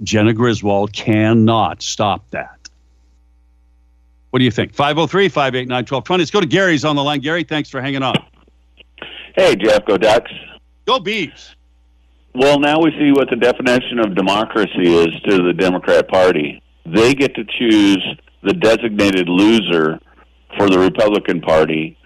Jena 0.03 0.33
Griswold, 0.33 0.93
cannot 0.93 1.81
stop 1.81 2.29
that. 2.29 2.58
What 4.31 4.39
do 4.39 4.45
you 4.45 4.51
think? 4.51 4.73
503 4.73 5.29
589 5.29 5.75
1220. 5.75 6.21
Let's 6.21 6.31
go 6.31 6.41
to 6.41 6.45
Gary's 6.45 6.85
on 6.85 6.95
the 6.95 7.03
line. 7.03 7.19
Gary, 7.19 7.43
thanks 7.43 7.69
for 7.69 7.81
hanging 7.81 8.03
on. 8.03 8.15
Hey, 9.35 9.55
Jeff, 9.55 9.85
go 9.85 9.97
Ducks. 9.97 10.31
Go 10.85 10.99
Beavs. 10.99 11.55
Well, 12.35 12.59
now 12.59 12.79
we 12.79 12.91
see 12.91 13.11
what 13.11 13.29
the 13.29 13.35
definition 13.35 13.99
of 13.99 14.15
democracy 14.15 14.93
is 14.93 15.09
to 15.27 15.43
the 15.43 15.53
Democrat 15.53 16.07
Party. 16.07 16.61
They 16.85 17.13
get 17.13 17.35
to 17.35 17.43
choose 17.43 18.05
the 18.43 18.53
designated 18.53 19.27
loser 19.27 19.99
for 20.57 20.69
the 20.69 20.77
Republican 20.77 21.41
Party 21.41 21.97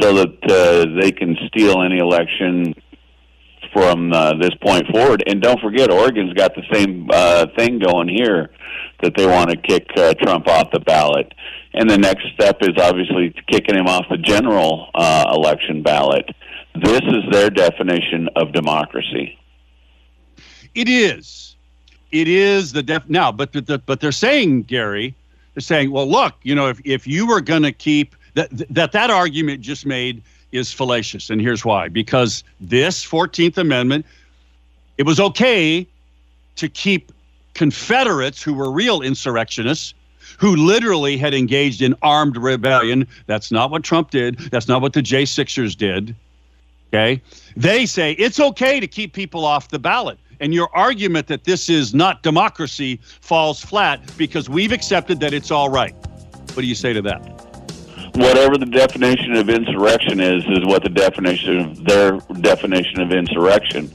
so 0.00 0.14
that 0.14 0.50
uh, 0.50 1.00
they 1.00 1.10
can 1.10 1.36
steal 1.48 1.82
any 1.82 1.98
election 1.98 2.74
from 3.72 4.12
uh, 4.12 4.34
this 4.34 4.54
point 4.62 4.86
forward. 4.88 5.22
And 5.26 5.40
don't 5.40 5.60
forget, 5.60 5.90
Oregon's 5.90 6.32
got 6.34 6.54
the 6.54 6.62
same 6.72 7.08
uh, 7.12 7.46
thing 7.56 7.78
going 7.78 8.08
here 8.08 8.50
that 9.02 9.14
they 9.16 9.26
want 9.26 9.50
to 9.50 9.56
kick 9.56 9.88
uh, 9.96 10.14
Trump 10.14 10.48
off 10.48 10.70
the 10.70 10.80
ballot. 10.80 11.32
And 11.72 11.88
the 11.88 11.98
next 11.98 12.26
step 12.34 12.58
is 12.62 12.76
obviously 12.78 13.34
kicking 13.48 13.76
him 13.76 13.86
off 13.86 14.06
the 14.10 14.18
general 14.18 14.90
uh, 14.94 15.32
election 15.34 15.82
ballot. 15.82 16.28
This 16.74 17.00
is 17.02 17.24
their 17.30 17.50
definition 17.50 18.28
of 18.36 18.52
democracy. 18.52 19.38
It 20.74 20.88
is. 20.88 21.56
It 22.12 22.28
is 22.28 22.72
the 22.72 22.82
def 22.82 23.08
now, 23.08 23.30
but 23.30 23.52
the, 23.52 23.78
but 23.86 24.00
they're 24.00 24.12
saying, 24.12 24.64
Gary, 24.64 25.14
they're 25.54 25.60
saying, 25.60 25.90
well, 25.90 26.08
look, 26.08 26.34
you 26.42 26.54
know, 26.54 26.68
if 26.68 26.80
if 26.84 27.06
you 27.06 27.26
were 27.26 27.40
going 27.40 27.62
to 27.62 27.72
keep 27.72 28.16
that 28.34 28.50
that 28.70 28.92
that 28.92 29.10
argument 29.10 29.60
just 29.60 29.86
made 29.86 30.22
is 30.50 30.72
fallacious, 30.72 31.30
and 31.30 31.40
here's 31.40 31.64
why: 31.64 31.88
because 31.88 32.42
this 32.60 33.04
Fourteenth 33.04 33.58
Amendment, 33.58 34.06
it 34.98 35.04
was 35.04 35.20
okay 35.20 35.86
to 36.56 36.68
keep 36.68 37.12
Confederates 37.54 38.42
who 38.42 38.54
were 38.54 38.70
real 38.70 39.02
insurrectionists 39.02 39.94
who 40.38 40.56
literally 40.56 41.16
had 41.16 41.34
engaged 41.34 41.82
in 41.82 41.94
armed 42.02 42.36
rebellion. 42.36 43.06
That's 43.26 43.52
not 43.52 43.70
what 43.70 43.82
Trump 43.82 44.10
did. 44.10 44.38
That's 44.50 44.68
not 44.68 44.80
what 44.80 44.94
the 44.94 45.02
J6ers 45.02 45.76
did. 45.76 46.14
Okay. 46.88 47.22
They 47.56 47.86
say 47.86 48.12
it's 48.12 48.40
okay 48.40 48.80
to 48.80 48.86
keep 48.86 49.12
people 49.12 49.44
off 49.44 49.68
the 49.68 49.78
ballot. 49.78 50.18
And 50.40 50.54
your 50.54 50.74
argument 50.74 51.26
that 51.26 51.44
this 51.44 51.68
is 51.68 51.94
not 51.94 52.22
democracy 52.22 52.98
falls 53.02 53.62
flat 53.62 54.00
because 54.16 54.48
we've 54.48 54.72
accepted 54.72 55.20
that 55.20 55.34
it's 55.34 55.50
all 55.50 55.68
right. 55.68 55.94
What 56.54 56.62
do 56.62 56.66
you 56.66 56.74
say 56.74 56.94
to 56.94 57.02
that? 57.02 57.18
Whatever 58.14 58.56
the 58.56 58.66
definition 58.66 59.36
of 59.36 59.48
insurrection 59.48 60.18
is, 60.18 60.42
is 60.46 60.64
what 60.64 60.82
the 60.82 60.88
definition 60.88 61.58
of 61.58 61.84
their 61.84 62.12
definition 62.40 63.00
of 63.00 63.12
insurrection, 63.12 63.88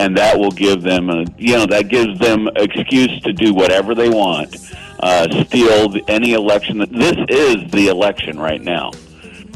and 0.00 0.16
that 0.16 0.38
will 0.38 0.50
give 0.50 0.80
them, 0.80 1.10
a, 1.10 1.26
you 1.36 1.52
know, 1.52 1.66
that 1.66 1.88
gives 1.88 2.18
them 2.18 2.48
excuse 2.56 3.20
to 3.20 3.34
do 3.34 3.52
whatever 3.52 3.94
they 3.94 4.08
want, 4.08 4.56
uh, 5.00 5.28
steal 5.44 5.94
any 6.08 6.32
election. 6.32 6.78
This 6.78 7.16
is 7.28 7.70
the 7.70 7.88
election 7.88 8.40
right 8.40 8.62
now. 8.62 8.92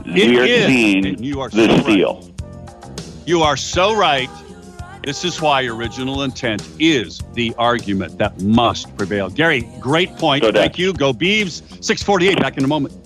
It 0.06 0.28
we 0.28 0.38
are 0.38 0.44
is, 0.44 0.66
seeing 0.66 1.24
you 1.24 1.40
are 1.40 1.48
the 1.48 1.66
so 1.66 1.82
steal. 1.82 2.20
right. 2.20 3.26
You 3.26 3.40
are 3.40 3.56
so 3.56 3.96
right. 3.96 4.28
This 5.02 5.24
is 5.24 5.40
why 5.40 5.64
original 5.64 6.22
intent 6.22 6.66
is 6.78 7.20
the 7.32 7.54
argument 7.56 8.18
that 8.18 8.40
must 8.42 8.94
prevail. 8.98 9.30
Gary, 9.30 9.66
great 9.80 10.14
point. 10.16 10.44
Thank 10.44 10.78
you. 10.78 10.92
Go 10.92 11.14
Beavs. 11.14 11.62
648. 11.82 12.38
Back 12.38 12.58
in 12.58 12.64
a 12.64 12.68
moment. 12.68 13.03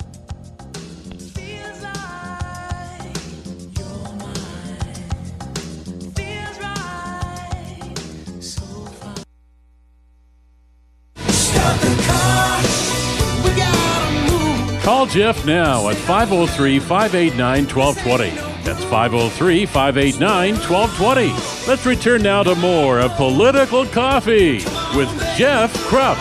Jeff 15.10 15.46
now 15.46 15.88
at 15.88 15.96
503 15.96 16.78
589 16.80 17.66
1220. 17.66 18.30
That's 18.62 18.84
503 18.84 19.64
589 19.64 20.54
1220. 20.56 21.66
Let's 21.66 21.86
return 21.86 22.22
now 22.22 22.42
to 22.42 22.54
more 22.56 23.00
of 23.00 23.12
Political 23.12 23.86
Coffee 23.86 24.56
with 24.94 25.08
Jeff 25.36 25.72
Kropf. 25.86 26.18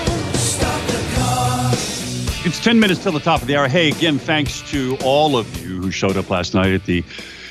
It's 2.45 2.63
10 2.63 2.80
minutes 2.80 3.04
till 3.04 3.12
the 3.12 3.19
top 3.19 3.41
of 3.41 3.47
the 3.47 3.58
hour. 3.58 3.67
Hey, 3.67 3.89
again, 3.89 4.17
thanks 4.17 4.62
to 4.71 4.97
all 5.04 5.36
of 5.36 5.62
you 5.62 5.82
who 5.82 5.91
showed 5.91 6.15
up 6.15 6.30
last 6.30 6.54
night 6.54 6.71
at 6.71 6.86
the 6.86 7.04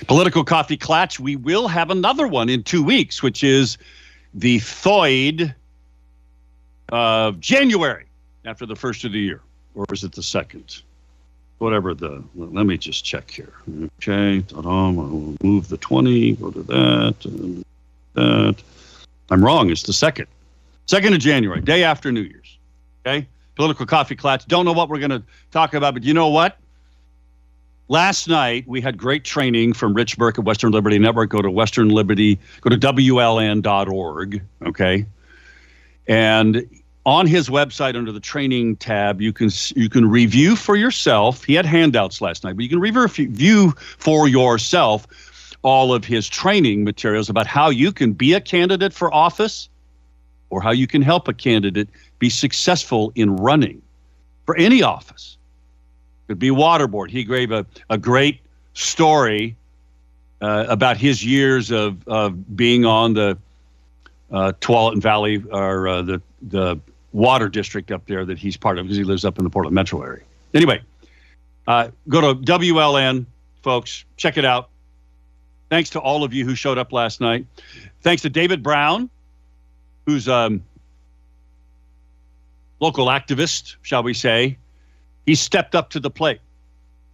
Political 0.06 0.44
Coffee 0.44 0.78
Clatch. 0.78 1.20
We 1.20 1.36
will 1.36 1.68
have 1.68 1.90
another 1.90 2.26
one 2.26 2.48
in 2.48 2.62
two 2.62 2.82
weeks, 2.82 3.22
which 3.22 3.44
is 3.44 3.76
the 4.32 4.58
Thoid 4.60 5.54
of 6.88 7.40
January 7.40 8.06
after 8.46 8.64
the 8.64 8.76
first 8.76 9.04
of 9.04 9.12
the 9.12 9.18
year. 9.18 9.42
Or 9.74 9.84
is 9.92 10.02
it 10.02 10.12
the 10.12 10.22
second? 10.22 10.80
Whatever 11.58 11.94
the, 11.94 12.22
let 12.34 12.66
me 12.66 12.76
just 12.76 13.04
check 13.04 13.30
here. 13.30 13.52
Okay, 13.96 14.42
ta-da, 14.42 14.90
we'll 14.90 15.36
move 15.42 15.68
the 15.68 15.78
20, 15.78 16.32
go 16.32 16.50
to 16.50 16.62
that, 16.62 17.14
and 17.24 17.64
that. 18.12 18.56
I'm 19.30 19.44
wrong, 19.44 19.70
it's 19.70 19.82
the 19.82 19.92
second. 19.92 20.26
Second 20.86 21.14
of 21.14 21.20
January, 21.20 21.60
day 21.62 21.82
after 21.82 22.12
New 22.12 22.20
Year's. 22.20 22.58
Okay? 23.06 23.26
Political 23.54 23.86
Coffee 23.86 24.16
Clatch. 24.16 24.46
Don't 24.46 24.66
know 24.66 24.72
what 24.72 24.90
we're 24.90 24.98
going 24.98 25.10
to 25.10 25.22
talk 25.50 25.72
about, 25.72 25.94
but 25.94 26.04
you 26.04 26.12
know 26.12 26.28
what? 26.28 26.58
Last 27.88 28.28
night 28.28 28.66
we 28.66 28.80
had 28.80 28.98
great 28.98 29.24
training 29.24 29.72
from 29.72 29.94
Rich 29.94 30.18
Burke 30.18 30.38
of 30.38 30.44
Western 30.44 30.72
Liberty 30.72 30.98
Network. 30.98 31.30
Go 31.30 31.40
to 31.40 31.50
Western 31.50 31.88
Liberty, 31.88 32.38
go 32.60 32.68
to 32.68 32.76
WLN.org. 32.76 34.42
Okay. 34.66 35.06
And 36.06 36.68
on 37.06 37.24
his 37.24 37.48
website 37.48 37.96
under 37.96 38.10
the 38.10 38.20
training 38.20 38.76
tab, 38.76 39.20
you 39.20 39.32
can 39.32 39.48
you 39.76 39.88
can 39.88 40.10
review 40.10 40.56
for 40.56 40.76
yourself. 40.76 41.44
He 41.44 41.54
had 41.54 41.64
handouts 41.64 42.20
last 42.20 42.42
night, 42.42 42.56
but 42.56 42.64
you 42.64 42.68
can 42.68 42.80
review 42.80 43.70
for 43.78 44.28
yourself 44.28 45.06
all 45.62 45.94
of 45.94 46.04
his 46.04 46.28
training 46.28 46.84
materials 46.84 47.30
about 47.30 47.46
how 47.46 47.70
you 47.70 47.92
can 47.92 48.12
be 48.12 48.34
a 48.34 48.40
candidate 48.40 48.92
for 48.92 49.12
office 49.14 49.68
or 50.50 50.60
how 50.60 50.72
you 50.72 50.86
can 50.86 51.00
help 51.00 51.28
a 51.28 51.32
candidate 51.32 51.88
be 52.18 52.28
successful 52.28 53.12
in 53.14 53.36
running 53.36 53.80
for 54.44 54.56
any 54.56 54.82
office. 54.82 55.38
it 56.24 56.32
Could 56.32 56.38
be 56.40 56.50
waterboard. 56.50 57.10
He 57.10 57.24
gave 57.24 57.52
a, 57.52 57.66
a 57.88 57.98
great 57.98 58.40
story 58.74 59.56
uh, 60.40 60.66
about 60.68 60.96
his 60.96 61.24
years 61.24 61.70
of, 61.70 62.06
of 62.06 62.56
being 62.56 62.84
on 62.84 63.14
the 63.14 63.38
uh, 64.30 64.52
Tualatin 64.60 65.00
Valley 65.00 65.42
or 65.50 65.88
uh, 65.88 66.02
the, 66.02 66.22
the 66.42 66.80
water 67.16 67.48
district 67.48 67.90
up 67.90 68.06
there 68.06 68.26
that 68.26 68.38
he's 68.38 68.58
part 68.58 68.78
of 68.78 68.84
because 68.84 68.98
he 68.98 69.04
lives 69.04 69.24
up 69.24 69.38
in 69.38 69.44
the 69.44 69.50
Portland 69.50 69.74
metro 69.74 70.02
area. 70.02 70.22
Anyway, 70.52 70.82
uh, 71.66 71.88
go 72.08 72.20
to 72.20 72.40
WLN, 72.40 73.24
folks. 73.62 74.04
Check 74.18 74.36
it 74.36 74.44
out. 74.44 74.68
Thanks 75.70 75.90
to 75.90 75.98
all 75.98 76.24
of 76.24 76.34
you 76.34 76.44
who 76.44 76.54
showed 76.54 76.76
up 76.76 76.92
last 76.92 77.20
night. 77.20 77.46
Thanks 78.02 78.22
to 78.22 78.30
David 78.30 78.62
Brown, 78.62 79.08
who's 80.04 80.28
um, 80.28 80.62
local 82.80 83.06
activist, 83.06 83.76
shall 83.80 84.02
we 84.02 84.12
say. 84.12 84.58
He 85.24 85.34
stepped 85.34 85.74
up 85.74 85.90
to 85.90 86.00
the 86.00 86.10
plate. 86.10 86.40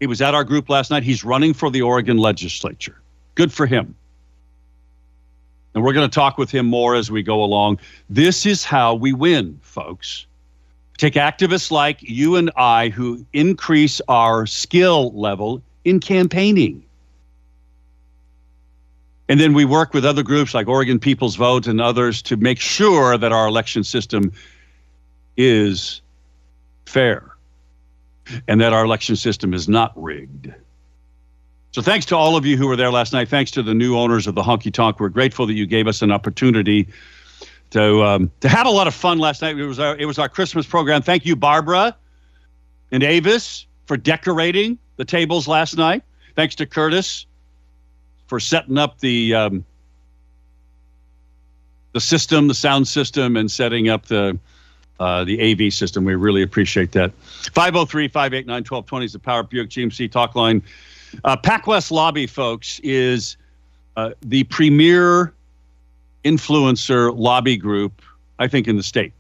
He 0.00 0.07
was 0.09 0.20
at 0.20 0.34
our 0.34 0.42
group 0.42 0.68
last 0.68 0.90
night. 0.90 1.05
He's 1.05 1.22
running 1.22 1.55
for 1.55 1.70
the 1.70 1.82
Oregon 1.82 2.18
legislature. 2.18 3.00
Good 3.36 3.53
for 3.53 3.66
him. 3.66 3.94
And 5.75 5.83
we're 5.83 5.93
going 5.93 6.09
to 6.09 6.14
talk 6.14 6.39
with 6.39 6.51
him 6.51 6.66
more 6.66 6.95
as 6.95 7.11
we 7.11 7.23
go 7.23 7.43
along. 7.43 7.79
This 8.11 8.45
is 8.45 8.64
how 8.64 8.95
we 8.95 9.12
win, 9.12 9.59
folks. 9.62 10.27
Take 10.99 11.14
activists 11.14 11.70
like 11.70 11.99
you 12.03 12.37
and 12.37 12.51
I 12.57 12.91
who 12.91 13.25
increase 13.33 14.01
our 14.09 14.47
skill 14.47 15.12
level 15.18 15.62
in 15.85 15.99
campaigning. 15.99 16.85
And 19.29 19.41
then 19.41 19.55
we 19.55 19.64
work 19.64 19.95
with 19.95 20.05
other 20.05 20.23
groups 20.23 20.53
like 20.53 20.68
Oregon 20.68 20.99
People's 20.99 21.37
Vote 21.37 21.66
and 21.66 21.81
others 21.81 22.20
to 22.23 22.37
make 22.37 22.61
sure 22.61 23.16
that 23.16 23.33
our 23.33 23.49
election 23.49 23.83
system 23.83 24.33
is 25.37 26.03
fair 26.85 27.35
and 28.47 28.61
that 28.61 28.73
our 28.73 28.85
election 28.85 29.16
system 29.16 29.55
is 29.55 29.68
not 29.68 29.93
rigged. 29.97 30.53
So 31.73 31.81
thanks 31.81 32.05
to 32.07 32.16
all 32.16 32.37
of 32.37 32.45
you 32.45 32.59
who 32.59 32.66
were 32.66 32.77
there 32.77 32.91
last 32.91 33.14
night. 33.14 33.29
Thanks 33.29 33.51
to 33.53 33.62
the 33.62 33.73
new 33.73 33.97
owners 33.97 34.27
of 34.27 34.35
the 34.35 34.43
Honky 34.43 34.70
Tonk. 34.70 35.01
We're 35.01 35.09
grateful 35.09 35.47
that 35.47 35.55
you 35.55 35.64
gave 35.64 35.87
us 35.87 36.03
an 36.03 36.12
opportunity 36.12 36.87
to 37.70 38.05
um, 38.05 38.31
to 38.41 38.49
have 38.49 38.66
a 38.66 38.70
lot 38.70 38.87
of 38.87 38.95
fun 38.95 39.18
last 39.18 39.41
night. 39.41 39.59
It 39.59 39.64
was 39.64 39.79
our 39.79 39.97
it 39.97 40.05
was 40.05 40.18
our 40.18 40.29
Christmas 40.29 40.66
program. 40.66 41.01
Thank 41.01 41.25
you, 41.25 41.35
Barbara 41.35 41.97
and 42.91 43.03
Avis, 43.03 43.66
for 43.87 43.97
decorating 43.97 44.79
the 44.97 45.05
tables 45.07 45.49
last 45.49 45.79
night. 45.79 46.03
Thanks 46.37 46.55
to 46.57 46.66
Curtis 46.66 47.25
for 48.27 48.39
setting 48.39 48.77
up 48.77 48.99
the 49.01 49.35
um, 49.35 49.64
the 51.93 52.01
system, 52.01 52.49
the 52.49 52.55
sound 52.55 52.87
system, 52.87 53.35
and 53.35 53.51
setting 53.51 53.89
up 53.89 54.07
the 54.07 54.39
uh, 55.01 55.25
the 55.25 55.41
AV 55.41 55.73
system. 55.73 56.05
We 56.05 56.16
really 56.16 56.43
appreciate 56.43 56.93
that. 56.93 57.12
503 57.55 58.09
589 58.09 58.55
1220 58.57 59.07
is 59.07 59.12
the 59.14 59.18
Power 59.18 59.43
Buick 59.43 59.70
GMC 59.70 60.12
talk 60.12 60.35
line. 60.35 60.62
Uh, 61.25 61.37
PacWest 61.37 61.91
Lobby, 61.91 62.27
folks, 62.27 62.81
is 62.83 63.37
uh, 63.97 64.11
the 64.23 64.45
premier 64.45 65.33
influencer 66.25 67.17
lobby 67.17 67.57
group, 67.57 68.03
I 68.39 68.49
think, 68.49 68.69
in 68.69 68.77
the 68.77 68.83
state. 68.83 69.13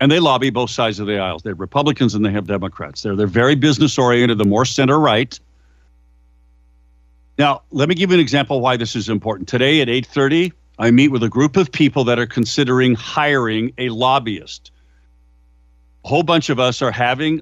And 0.00 0.10
they 0.10 0.18
lobby 0.18 0.50
both 0.50 0.70
sides 0.70 0.98
of 0.98 1.06
the 1.06 1.18
aisles. 1.18 1.42
They 1.42 1.50
have 1.50 1.60
Republicans 1.60 2.14
and 2.14 2.24
they 2.24 2.32
have 2.32 2.46
Democrats. 2.46 3.02
They're, 3.02 3.14
they're 3.14 3.26
very 3.26 3.54
business 3.54 3.98
oriented, 3.98 4.38
the 4.38 4.44
more 4.44 4.64
center 4.64 4.98
right. 4.98 5.38
Now, 7.38 7.62
let 7.70 7.88
me 7.88 7.94
give 7.94 8.10
you 8.10 8.14
an 8.14 8.20
example 8.20 8.60
why 8.60 8.76
this 8.76 8.96
is 8.96 9.08
important. 9.08 9.48
Today 9.48 9.80
at 9.80 9.88
8:30, 9.88 10.52
I 10.78 10.90
meet 10.90 11.08
with 11.08 11.22
a 11.22 11.28
group 11.28 11.56
of 11.56 11.70
people 11.70 12.04
that 12.04 12.18
are 12.18 12.26
considering 12.26 12.94
hiring 12.94 13.72
a 13.78 13.88
lobbyist. 13.90 14.70
A 16.04 16.08
whole 16.08 16.24
bunch 16.24 16.50
of 16.50 16.58
us 16.58 16.82
are 16.82 16.90
having 16.90 17.40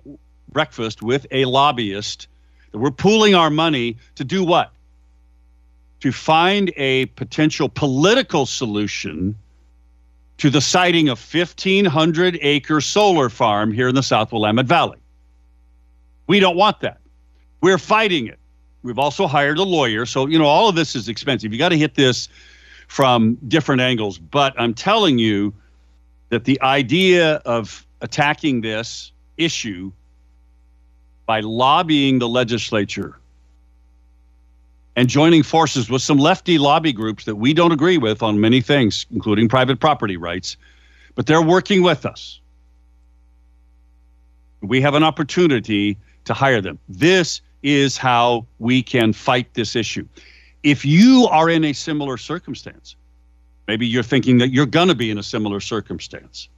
breakfast 0.53 1.03
with 1.03 1.27
a 1.31 1.47
lobbyist 1.47 2.29
we're 2.73 2.91
pooling 2.91 3.35
our 3.35 3.51
money 3.51 3.97
to 4.15 4.25
do 4.25 4.45
what? 4.45 4.73
To 6.01 6.13
find 6.13 6.73
a 6.77 7.07
potential 7.07 7.69
political 7.69 8.47
solution 8.47 9.37
to 10.39 10.49
the 10.49 10.61
siting 10.61 11.09
of 11.09 11.19
1,500 11.35 12.39
acre 12.41 12.81
solar 12.81 13.29
farm 13.29 13.73
here 13.73 13.89
in 13.89 13.95
the 13.95 14.03
South 14.03 14.33
Willamette 14.33 14.67
Valley. 14.67 14.99
We 16.27 16.41
don't 16.41 16.57
want 16.57 16.81
that. 16.81 16.99
We're 17.61 17.77
fighting 17.79 18.27
it. 18.27 18.39
We've 18.83 18.99
also 18.99 19.27
hired 19.27 19.59
a 19.59 19.63
lawyer. 19.63 20.07
So, 20.07 20.27
you 20.27 20.39
know, 20.39 20.47
all 20.47 20.69
of 20.69 20.75
this 20.75 20.97
is 20.97 21.09
expensive. 21.09 21.53
You 21.53 21.59
got 21.59 21.69
to 21.71 21.77
hit 21.77 21.95
this 21.95 22.29
from 22.89 23.37
different 23.49 23.83
angles. 23.83 24.17
But 24.17 24.55
I'm 24.59 24.73
telling 24.73 25.19
you 25.19 25.53
that 26.31 26.45
the 26.45 26.61
idea 26.63 27.37
of 27.45 27.87
attacking 28.01 28.63
this 28.63 29.13
issue 29.37 29.93
by 31.31 31.39
lobbying 31.39 32.19
the 32.19 32.29
legislature 32.29 33.17
and 34.97 35.09
joining 35.09 35.45
forces 35.45 35.89
with 35.89 36.03
some 36.03 36.19
lefty 36.19 36.59
lobby 36.59 36.93
groups 36.93 37.25
that 37.25 37.37
we 37.37 37.55
don't 37.55 37.71
agree 37.71 37.99
with 37.99 38.21
on 38.21 38.41
many 38.41 38.61
things, 38.61 39.07
including 39.13 39.49
private 39.49 39.79
property 39.79 40.17
rights, 40.17 40.57
but 41.15 41.27
they're 41.27 41.41
working 41.41 41.85
with 41.85 42.05
us. 42.05 42.41
We 44.61 44.81
have 44.81 44.95
an 44.95 45.05
opportunity 45.05 45.97
to 46.25 46.35
hire 46.35 46.61
them. 46.61 46.81
This 46.89 47.43
is 47.63 47.97
how 47.97 48.45
we 48.59 48.83
can 48.83 49.13
fight 49.13 49.55
this 49.55 49.77
issue. 49.77 50.09
If 50.65 50.85
you 50.85 51.29
are 51.31 51.49
in 51.49 51.63
a 51.63 51.73
similar 51.73 52.17
circumstance, 52.17 52.97
maybe 53.69 53.87
you're 53.87 54.03
thinking 54.03 54.39
that 54.39 54.49
you're 54.49 54.67
going 54.67 54.89
to 54.89 54.97
be 54.97 55.13
in 55.13 55.19
a 55.19 55.23
similar 55.23 55.61
circumstance. 55.61 56.49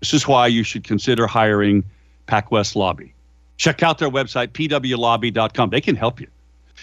This 0.00 0.12
is 0.12 0.26
why 0.26 0.48
you 0.48 0.64
should 0.64 0.82
consider 0.82 1.28
hiring 1.28 1.84
PacWest 2.26 2.74
Lobby. 2.74 3.12
Check 3.56 3.82
out 3.82 3.98
their 3.98 4.10
website, 4.10 4.48
pwlobby.com. 4.48 5.70
They 5.70 5.80
can 5.80 5.96
help 5.96 6.20
you. 6.20 6.28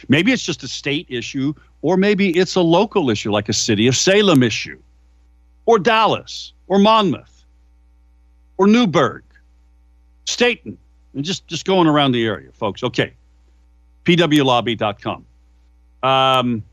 Maybe 0.10 0.32
it's 0.32 0.44
just 0.44 0.64
a 0.64 0.68
state 0.68 1.06
issue, 1.10 1.54
or 1.82 1.98
maybe 1.98 2.30
it's 2.38 2.56
a 2.56 2.62
local 2.62 3.10
issue, 3.10 3.32
like 3.32 3.50
a 3.50 3.54
city 3.54 3.88
of 3.88 3.96
Salem 3.96 4.42
issue, 4.42 4.80
or 5.66 5.78
Dallas, 5.78 6.54
or 6.68 6.80
Monmouth, 6.80 7.46
or 8.58 8.68
Newberg, 8.68 9.22
Stayton, 10.26 10.78
and 11.14 11.24
just, 11.24 11.48
just 11.48 11.66
going 11.66 11.88
around 11.88 12.14
the 12.14 12.26
area, 12.26 12.50
folks. 12.54 12.84
Okay. 12.84 13.14
pwlobby.com. 14.06 15.26
Um, 16.02 16.64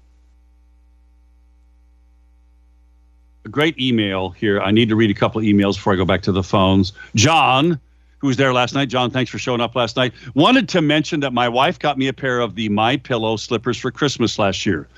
a 3.44 3.48
great 3.48 3.78
email 3.78 4.30
here. 4.30 4.60
I 4.60 4.70
need 4.70 4.88
to 4.88 4.96
read 4.96 5.10
a 5.10 5.14
couple 5.14 5.40
of 5.40 5.44
emails 5.44 5.74
before 5.74 5.92
I 5.92 5.96
go 5.96 6.04
back 6.04 6.22
to 6.22 6.32
the 6.32 6.42
phones. 6.42 6.92
John 7.14 7.78
who 8.20 8.26
was 8.26 8.36
there 8.36 8.52
last 8.52 8.74
night. 8.74 8.88
John, 8.88 9.10
thanks 9.10 9.30
for 9.30 9.38
showing 9.38 9.60
up 9.60 9.74
last 9.74 9.96
night. 9.96 10.12
Wanted 10.34 10.68
to 10.70 10.82
mention 10.82 11.20
that 11.20 11.32
my 11.32 11.48
wife 11.48 11.78
got 11.78 11.98
me 11.98 12.06
a 12.06 12.12
pair 12.12 12.40
of 12.40 12.54
the 12.54 12.68
My 12.68 12.96
Pillow 12.96 13.36
slippers 13.36 13.78
for 13.78 13.90
Christmas 13.90 14.38
last 14.38 14.64
year. 14.64 14.88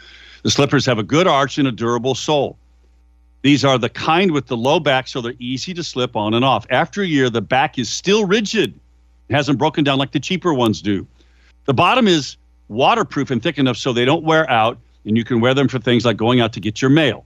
The 0.43 0.51
slippers 0.51 0.85
have 0.87 0.99
a 0.99 1.05
good 1.05 1.27
arch 1.27 1.57
and 1.57 1.69
a 1.69 1.73
durable 1.73 2.15
sole. 2.15 2.59
These 3.43 3.65
are 3.65 3.79
the 3.79 3.89
kind 3.89 4.33
with 4.33 4.47
the 4.47 4.57
low 4.57 4.81
back, 4.81 5.09
so 5.09 5.21
they're 5.21 5.35
easy 5.39 5.73
to 5.75 5.83
slip 5.83 6.17
on 6.17 6.35
and 6.35 6.45
off. 6.45 6.67
After 6.71 7.03
a 7.03 7.07
year, 7.07 7.31
the 7.31 7.43
back 7.43 7.79
is 7.79 7.89
still 7.89 8.25
rigid. 8.25 8.75
It 9.29 9.35
hasn't 9.35 9.59
broken 9.59 9.85
down 9.85 9.99
like 9.99 10.13
the 10.13 10.21
cheaper 10.21 10.53
ones 10.55 10.83
do. 10.83 11.07
The 11.65 11.75
bottom 11.75 12.09
is 12.09 12.37
waterproof 12.69 13.31
and 13.31 13.43
thick 13.43 13.59
enough 13.59 13.77
so 13.77 13.93
they 13.93 14.05
don't 14.05 14.25
wear 14.25 14.49
out, 14.51 14.79
and 15.05 15.17
you 15.17 15.25
can 15.25 15.41
wear 15.41 15.55
them 15.55 15.69
for 15.69 15.79
things 15.79 16.05
like 16.05 16.17
going 16.17 16.41
out 16.41 16.53
to 16.55 16.61
get 16.61 16.83
your 16.83 16.91
mail. 16.91 17.25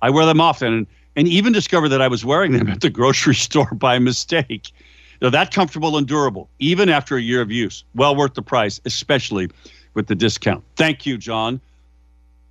I 0.00 0.10
wear 0.10 0.24
them 0.26 0.40
often 0.40 0.72
and, 0.72 0.86
and 1.16 1.28
even 1.28 1.52
discovered 1.52 1.88
that 1.88 2.00
I 2.00 2.08
was 2.08 2.24
wearing 2.24 2.52
them 2.52 2.68
at 2.68 2.80
the 2.80 2.90
grocery 2.90 3.34
store 3.46 3.72
by 3.74 3.98
mistake. 3.98 4.72
They're 5.20 5.30
that 5.30 5.52
comfortable 5.52 5.96
and 5.96 6.06
durable, 6.06 6.48
even 6.58 6.88
after 6.88 7.16
a 7.16 7.20
year 7.20 7.40
of 7.40 7.50
use. 7.50 7.84
Well 7.94 8.14
worth 8.14 8.34
the 8.34 8.42
price, 8.42 8.80
especially 8.84 9.50
with 9.94 10.06
the 10.06 10.14
discount. 10.14 10.62
Thank 10.76 11.06
you, 11.06 11.18
John. 11.18 11.60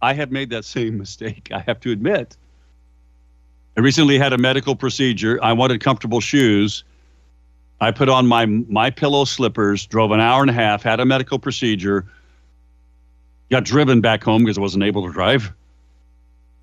I 0.01 0.13
have 0.13 0.31
made 0.31 0.49
that 0.49 0.65
same 0.75 0.97
mistake, 0.97 1.49
I 1.53 1.59
have 1.59 1.79
to 1.81 1.91
admit. 1.91 2.35
I 3.77 3.81
recently 3.81 4.17
had 4.17 4.33
a 4.33 4.37
medical 4.37 4.75
procedure. 4.75 5.39
I 5.41 5.53
wanted 5.53 5.81
comfortable 5.81 6.19
shoes. 6.19 6.83
I 7.79 7.91
put 7.91 8.09
on 8.09 8.25
my 8.25 8.47
my 8.47 8.89
pillow 8.89 9.23
slippers, 9.23 9.85
drove 9.85 10.11
an 10.11 10.19
hour 10.19 10.41
and 10.41 10.49
a 10.49 10.53
half, 10.53 10.81
had 10.81 10.99
a 10.99 11.05
medical 11.05 11.37
procedure, 11.37 12.05
got 13.51 13.63
driven 13.63 14.01
back 14.01 14.23
home 14.23 14.43
because 14.43 14.57
I 14.57 14.61
wasn't 14.61 14.83
able 14.83 15.05
to 15.05 15.13
drive. 15.13 15.53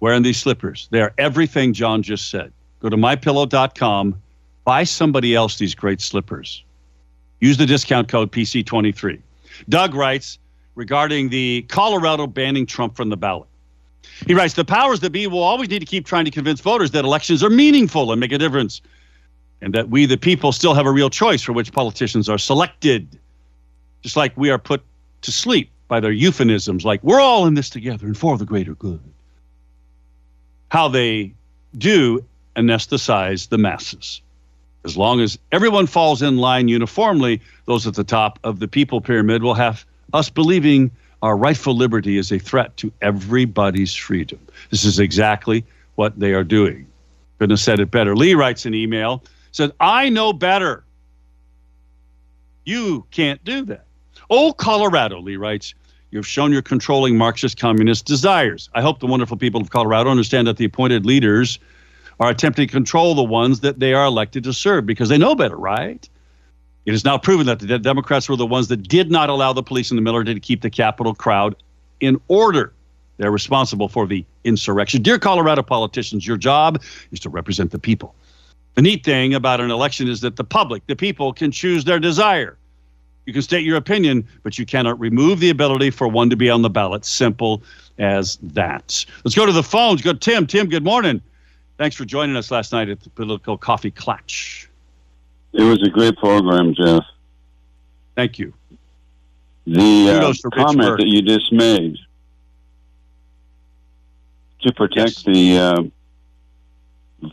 Wearing 0.00 0.24
these 0.24 0.38
slippers. 0.38 0.88
They 0.90 1.00
are 1.00 1.14
everything 1.16 1.72
John 1.72 2.02
just 2.02 2.30
said. 2.30 2.52
Go 2.80 2.88
to 2.88 2.96
mypillow.com 2.96 4.20
Buy 4.64 4.84
somebody 4.84 5.34
else 5.34 5.58
these 5.58 5.74
great 5.74 6.00
slippers. 6.00 6.64
Use 7.40 7.58
the 7.58 7.66
discount 7.66 8.08
code 8.08 8.32
PC23. 8.32 9.20
Doug 9.68 9.94
writes 9.94 10.38
regarding 10.74 11.28
the 11.28 11.62
Colorado 11.68 12.26
banning 12.26 12.66
Trump 12.66 12.96
from 12.96 13.10
the 13.10 13.16
ballot. 13.16 13.48
He 14.26 14.34
writes 14.34 14.54
The 14.54 14.64
powers 14.64 15.00
that 15.00 15.10
be 15.10 15.26
will 15.26 15.42
always 15.42 15.68
need 15.68 15.80
to 15.80 15.86
keep 15.86 16.06
trying 16.06 16.24
to 16.24 16.30
convince 16.30 16.60
voters 16.60 16.90
that 16.92 17.04
elections 17.04 17.42
are 17.42 17.50
meaningful 17.50 18.10
and 18.12 18.20
make 18.20 18.32
a 18.32 18.38
difference, 18.38 18.80
and 19.60 19.74
that 19.74 19.88
we, 19.88 20.06
the 20.06 20.16
people, 20.16 20.52
still 20.52 20.74
have 20.74 20.86
a 20.86 20.90
real 20.90 21.10
choice 21.10 21.42
for 21.42 21.52
which 21.52 21.72
politicians 21.72 22.28
are 22.28 22.38
selected. 22.38 23.18
Just 24.02 24.16
like 24.16 24.36
we 24.36 24.50
are 24.50 24.58
put 24.58 24.82
to 25.22 25.32
sleep 25.32 25.70
by 25.88 26.00
their 26.00 26.12
euphemisms 26.12 26.84
like, 26.84 27.02
we're 27.02 27.20
all 27.20 27.46
in 27.46 27.54
this 27.54 27.70
together 27.70 28.06
and 28.06 28.16
for 28.16 28.36
the 28.36 28.44
greater 28.44 28.74
good. 28.74 29.00
How 30.70 30.88
they 30.88 31.34
do 31.76 32.24
anesthetize 32.56 33.48
the 33.48 33.58
masses. 33.58 34.20
As 34.84 34.96
long 34.96 35.20
as 35.20 35.38
everyone 35.50 35.86
falls 35.86 36.20
in 36.20 36.36
line 36.36 36.68
uniformly, 36.68 37.40
those 37.64 37.86
at 37.86 37.94
the 37.94 38.04
top 38.04 38.38
of 38.44 38.60
the 38.60 38.68
people 38.68 39.00
pyramid 39.00 39.42
will 39.42 39.54
have 39.54 39.84
us 40.12 40.28
believing 40.28 40.90
our 41.22 41.36
rightful 41.36 41.74
liberty 41.74 42.18
is 42.18 42.30
a 42.30 42.38
threat 42.38 42.76
to 42.76 42.92
everybody's 43.00 43.94
freedom. 43.94 44.38
This 44.70 44.84
is 44.84 44.98
exactly 44.98 45.64
what 45.94 46.18
they 46.18 46.34
are 46.34 46.44
doing. 46.44 46.86
Couldn't 47.38 47.52
have 47.52 47.60
said 47.60 47.80
it 47.80 47.90
better. 47.90 48.14
Lee 48.14 48.34
writes 48.34 48.66
an 48.66 48.74
email, 48.74 49.24
said, 49.52 49.72
I 49.80 50.10
know 50.10 50.34
better. 50.34 50.84
You 52.66 53.06
can't 53.10 53.42
do 53.42 53.64
that. 53.66 53.86
Oh, 54.28 54.52
Colorado, 54.52 55.18
Lee 55.20 55.36
writes, 55.36 55.74
you've 56.10 56.26
shown 56.26 56.52
your 56.52 56.62
controlling 56.62 57.16
Marxist 57.16 57.58
communist 57.58 58.04
desires. 58.04 58.68
I 58.74 58.82
hope 58.82 59.00
the 59.00 59.06
wonderful 59.06 59.36
people 59.36 59.60
of 59.62 59.70
Colorado 59.70 60.10
understand 60.10 60.46
that 60.46 60.58
the 60.58 60.64
appointed 60.66 61.06
leaders 61.06 61.58
are 62.20 62.30
attempting 62.30 62.66
to 62.66 62.72
control 62.72 63.14
the 63.14 63.24
ones 63.24 63.60
that 63.60 63.80
they 63.80 63.94
are 63.94 64.04
elected 64.04 64.44
to 64.44 64.52
serve 64.52 64.86
because 64.86 65.08
they 65.08 65.18
know 65.18 65.34
better, 65.34 65.56
right? 65.56 66.08
It 66.86 66.94
is 66.94 67.04
now 67.04 67.16
proven 67.16 67.46
that 67.46 67.60
the 67.60 67.78
Democrats 67.78 68.28
were 68.28 68.36
the 68.36 68.46
ones 68.46 68.68
that 68.68 68.88
did 68.88 69.10
not 69.10 69.30
allow 69.30 69.52
the 69.52 69.62
police 69.62 69.90
and 69.90 69.98
the 69.98 70.02
military 70.02 70.34
to 70.34 70.40
keep 70.40 70.60
the 70.60 70.70
Capitol 70.70 71.14
crowd 71.14 71.56
in 72.00 72.20
order. 72.28 72.72
They're 73.16 73.30
responsible 73.30 73.88
for 73.88 74.06
the 74.06 74.24
insurrection. 74.44 75.02
Dear 75.02 75.18
Colorado 75.18 75.62
politicians, 75.62 76.26
your 76.26 76.36
job 76.36 76.82
is 77.12 77.20
to 77.20 77.30
represent 77.30 77.70
the 77.70 77.78
people. 77.78 78.14
The 78.74 78.82
neat 78.82 79.04
thing 79.04 79.34
about 79.34 79.60
an 79.60 79.70
election 79.70 80.08
is 80.08 80.20
that 80.22 80.36
the 80.36 80.44
public, 80.44 80.86
the 80.88 80.96
people, 80.96 81.32
can 81.32 81.50
choose 81.52 81.84
their 81.84 82.00
desire. 82.00 82.58
You 83.24 83.32
can 83.32 83.40
state 83.40 83.64
your 83.64 83.76
opinion, 83.76 84.26
but 84.42 84.58
you 84.58 84.66
cannot 84.66 84.98
remove 85.00 85.40
the 85.40 85.48
ability 85.48 85.90
for 85.90 86.08
one 86.08 86.28
to 86.28 86.36
be 86.36 86.50
on 86.50 86.62
the 86.62 86.68
ballot. 86.68 87.04
Simple 87.04 87.62
as 87.98 88.36
that. 88.42 89.06
Let's 89.24 89.34
go 89.34 89.46
to 89.46 89.52
the 89.52 89.62
phones. 89.62 90.02
Go, 90.02 90.12
Tim. 90.12 90.46
Tim, 90.46 90.68
good 90.68 90.84
morning. 90.84 91.22
Thanks 91.76 91.96
for 91.96 92.04
joining 92.04 92.36
us 92.36 92.50
last 92.50 92.72
night 92.72 92.88
at 92.88 93.00
the 93.00 93.10
Political 93.10 93.58
Coffee 93.58 93.90
Clutch. 93.90 94.68
It 95.52 95.62
was 95.62 95.82
a 95.82 95.90
great 95.90 96.16
program, 96.16 96.74
Jeff. 96.74 97.02
Thank 98.14 98.38
you. 98.38 98.52
The 99.66 100.10
uh, 100.10 100.14
Kudos 100.20 100.40
to 100.40 100.50
Rich 100.54 100.66
comment 100.66 100.98
that 100.98 101.06
you 101.06 101.22
just 101.22 101.52
made 101.52 101.96
to 104.64 104.72
protect 104.72 105.24
the 105.24 105.58
uh, 105.58 105.82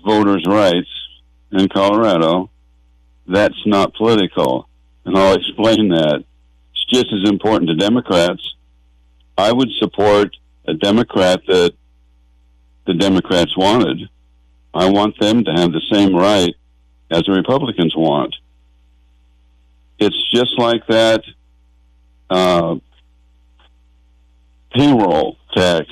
voters' 0.05 0.45
rights 0.47 0.89
in 1.51 1.67
Colorado, 1.69 2.49
that's 3.27 3.65
not 3.65 3.93
political. 3.95 4.67
And 5.05 5.17
I'll 5.17 5.35
explain 5.35 5.89
that. 5.89 6.23
It's 6.73 6.85
just 6.85 7.07
as 7.13 7.29
important 7.29 7.69
to 7.69 7.75
Democrats. 7.75 8.55
I 9.37 9.51
would 9.51 9.69
support 9.79 10.35
a 10.67 10.73
Democrat 10.73 11.41
that 11.47 11.73
the 12.85 12.93
Democrats 12.93 13.57
wanted. 13.57 14.09
I 14.73 14.89
want 14.89 15.19
them 15.19 15.43
to 15.43 15.51
have 15.51 15.71
the 15.71 15.81
same 15.91 16.15
right 16.15 16.53
as 17.09 17.23
the 17.23 17.33
Republicans 17.33 17.95
want. 17.95 18.35
It's 19.99 20.31
just 20.31 20.57
like 20.57 20.87
that 20.87 21.23
uh, 22.29 22.77
payroll 24.73 25.37
tax. 25.53 25.87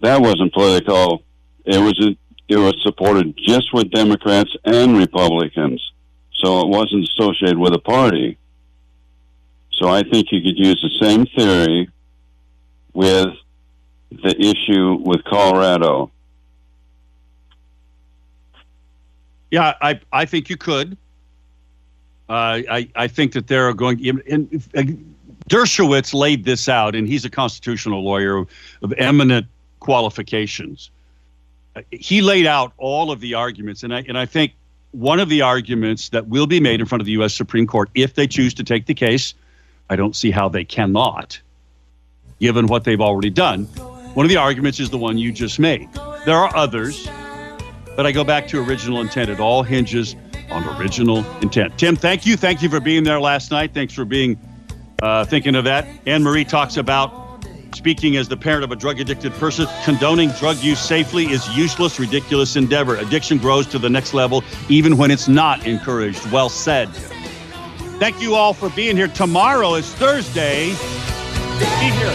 That 0.00 0.20
wasn't 0.20 0.52
political. 0.52 1.22
It 1.64 1.78
was 1.78 2.16
it 2.48 2.56
was 2.56 2.74
supported 2.82 3.36
just 3.36 3.72
with 3.72 3.90
Democrats 3.90 4.54
and 4.64 4.96
Republicans, 4.96 5.92
so 6.32 6.60
it 6.60 6.68
wasn't 6.68 7.08
associated 7.08 7.58
with 7.58 7.74
a 7.74 7.78
party. 7.78 8.38
So 9.72 9.88
I 9.88 10.02
think 10.02 10.28
you 10.30 10.40
could 10.40 10.58
use 10.58 10.80
the 10.82 11.04
same 11.04 11.26
theory 11.26 11.88
with 12.92 13.28
the 14.10 14.36
issue 14.38 14.98
with 15.00 15.24
Colorado. 15.24 16.12
Yeah, 19.54 19.74
I, 19.80 20.00
I 20.12 20.24
think 20.24 20.50
you 20.50 20.56
could. 20.56 20.96
Uh, 22.28 22.58
I, 22.68 22.88
I 22.96 23.06
think 23.06 23.34
that 23.34 23.46
there 23.46 23.68
are 23.68 23.72
going, 23.72 24.04
and 24.28 25.14
Dershowitz 25.48 26.12
laid 26.12 26.44
this 26.44 26.68
out, 26.68 26.96
and 26.96 27.06
he's 27.06 27.24
a 27.24 27.30
constitutional 27.30 28.02
lawyer 28.02 28.44
of 28.82 28.92
eminent 28.98 29.46
qualifications. 29.78 30.90
He 31.92 32.20
laid 32.20 32.46
out 32.46 32.72
all 32.78 33.12
of 33.12 33.20
the 33.20 33.34
arguments, 33.34 33.84
and 33.84 33.94
I, 33.94 34.04
and 34.08 34.18
I 34.18 34.26
think 34.26 34.54
one 34.90 35.20
of 35.20 35.28
the 35.28 35.42
arguments 35.42 36.08
that 36.08 36.26
will 36.26 36.48
be 36.48 36.58
made 36.58 36.80
in 36.80 36.86
front 36.86 37.00
of 37.00 37.06
the 37.06 37.12
U.S. 37.12 37.32
Supreme 37.32 37.68
Court, 37.68 37.88
if 37.94 38.14
they 38.14 38.26
choose 38.26 38.54
to 38.54 38.64
take 38.64 38.86
the 38.86 38.94
case, 38.94 39.34
I 39.88 39.94
don't 39.94 40.16
see 40.16 40.32
how 40.32 40.48
they 40.48 40.64
cannot, 40.64 41.40
given 42.40 42.66
what 42.66 42.82
they've 42.82 43.00
already 43.00 43.30
done. 43.30 43.66
One 44.14 44.26
of 44.26 44.30
the 44.30 44.36
arguments 44.36 44.80
is 44.80 44.90
the 44.90 44.98
one 44.98 45.16
you 45.16 45.30
just 45.30 45.60
made. 45.60 45.88
There 46.24 46.38
are 46.38 46.50
others, 46.56 47.08
but 47.96 48.06
I 48.06 48.12
go 48.12 48.24
back 48.24 48.48
to 48.48 48.62
original 48.62 49.00
intent. 49.00 49.30
It 49.30 49.40
all 49.40 49.62
hinges 49.62 50.16
on 50.50 50.64
original 50.80 51.24
intent. 51.40 51.78
Tim, 51.78 51.96
thank 51.96 52.26
you. 52.26 52.36
Thank 52.36 52.62
you 52.62 52.68
for 52.68 52.80
being 52.80 53.04
there 53.04 53.20
last 53.20 53.50
night. 53.50 53.72
Thanks 53.74 53.94
for 53.94 54.04
being 54.04 54.38
uh, 55.02 55.24
thinking 55.24 55.54
of 55.54 55.64
that. 55.64 55.86
Anne 56.06 56.22
Marie 56.22 56.44
talks 56.44 56.76
about 56.76 57.22
speaking 57.74 58.16
as 58.16 58.28
the 58.28 58.36
parent 58.36 58.64
of 58.64 58.70
a 58.70 58.76
drug 58.76 59.00
addicted 59.00 59.32
person. 59.34 59.66
Condoning 59.84 60.30
drug 60.30 60.56
use 60.58 60.78
safely 60.78 61.26
is 61.26 61.48
useless, 61.56 61.98
ridiculous 61.98 62.56
endeavor. 62.56 62.96
Addiction 62.96 63.38
grows 63.38 63.66
to 63.66 63.78
the 63.78 63.90
next 63.90 64.14
level 64.14 64.44
even 64.68 64.96
when 64.96 65.10
it's 65.10 65.28
not 65.28 65.66
encouraged. 65.66 66.30
Well 66.30 66.48
said. 66.48 66.88
Thank 67.98 68.20
you 68.20 68.34
all 68.34 68.52
for 68.52 68.70
being 68.70 68.96
here. 68.96 69.08
Tomorrow 69.08 69.74
is 69.74 69.92
Thursday. 69.94 70.70
Be 71.58 71.90
here. 71.90 72.14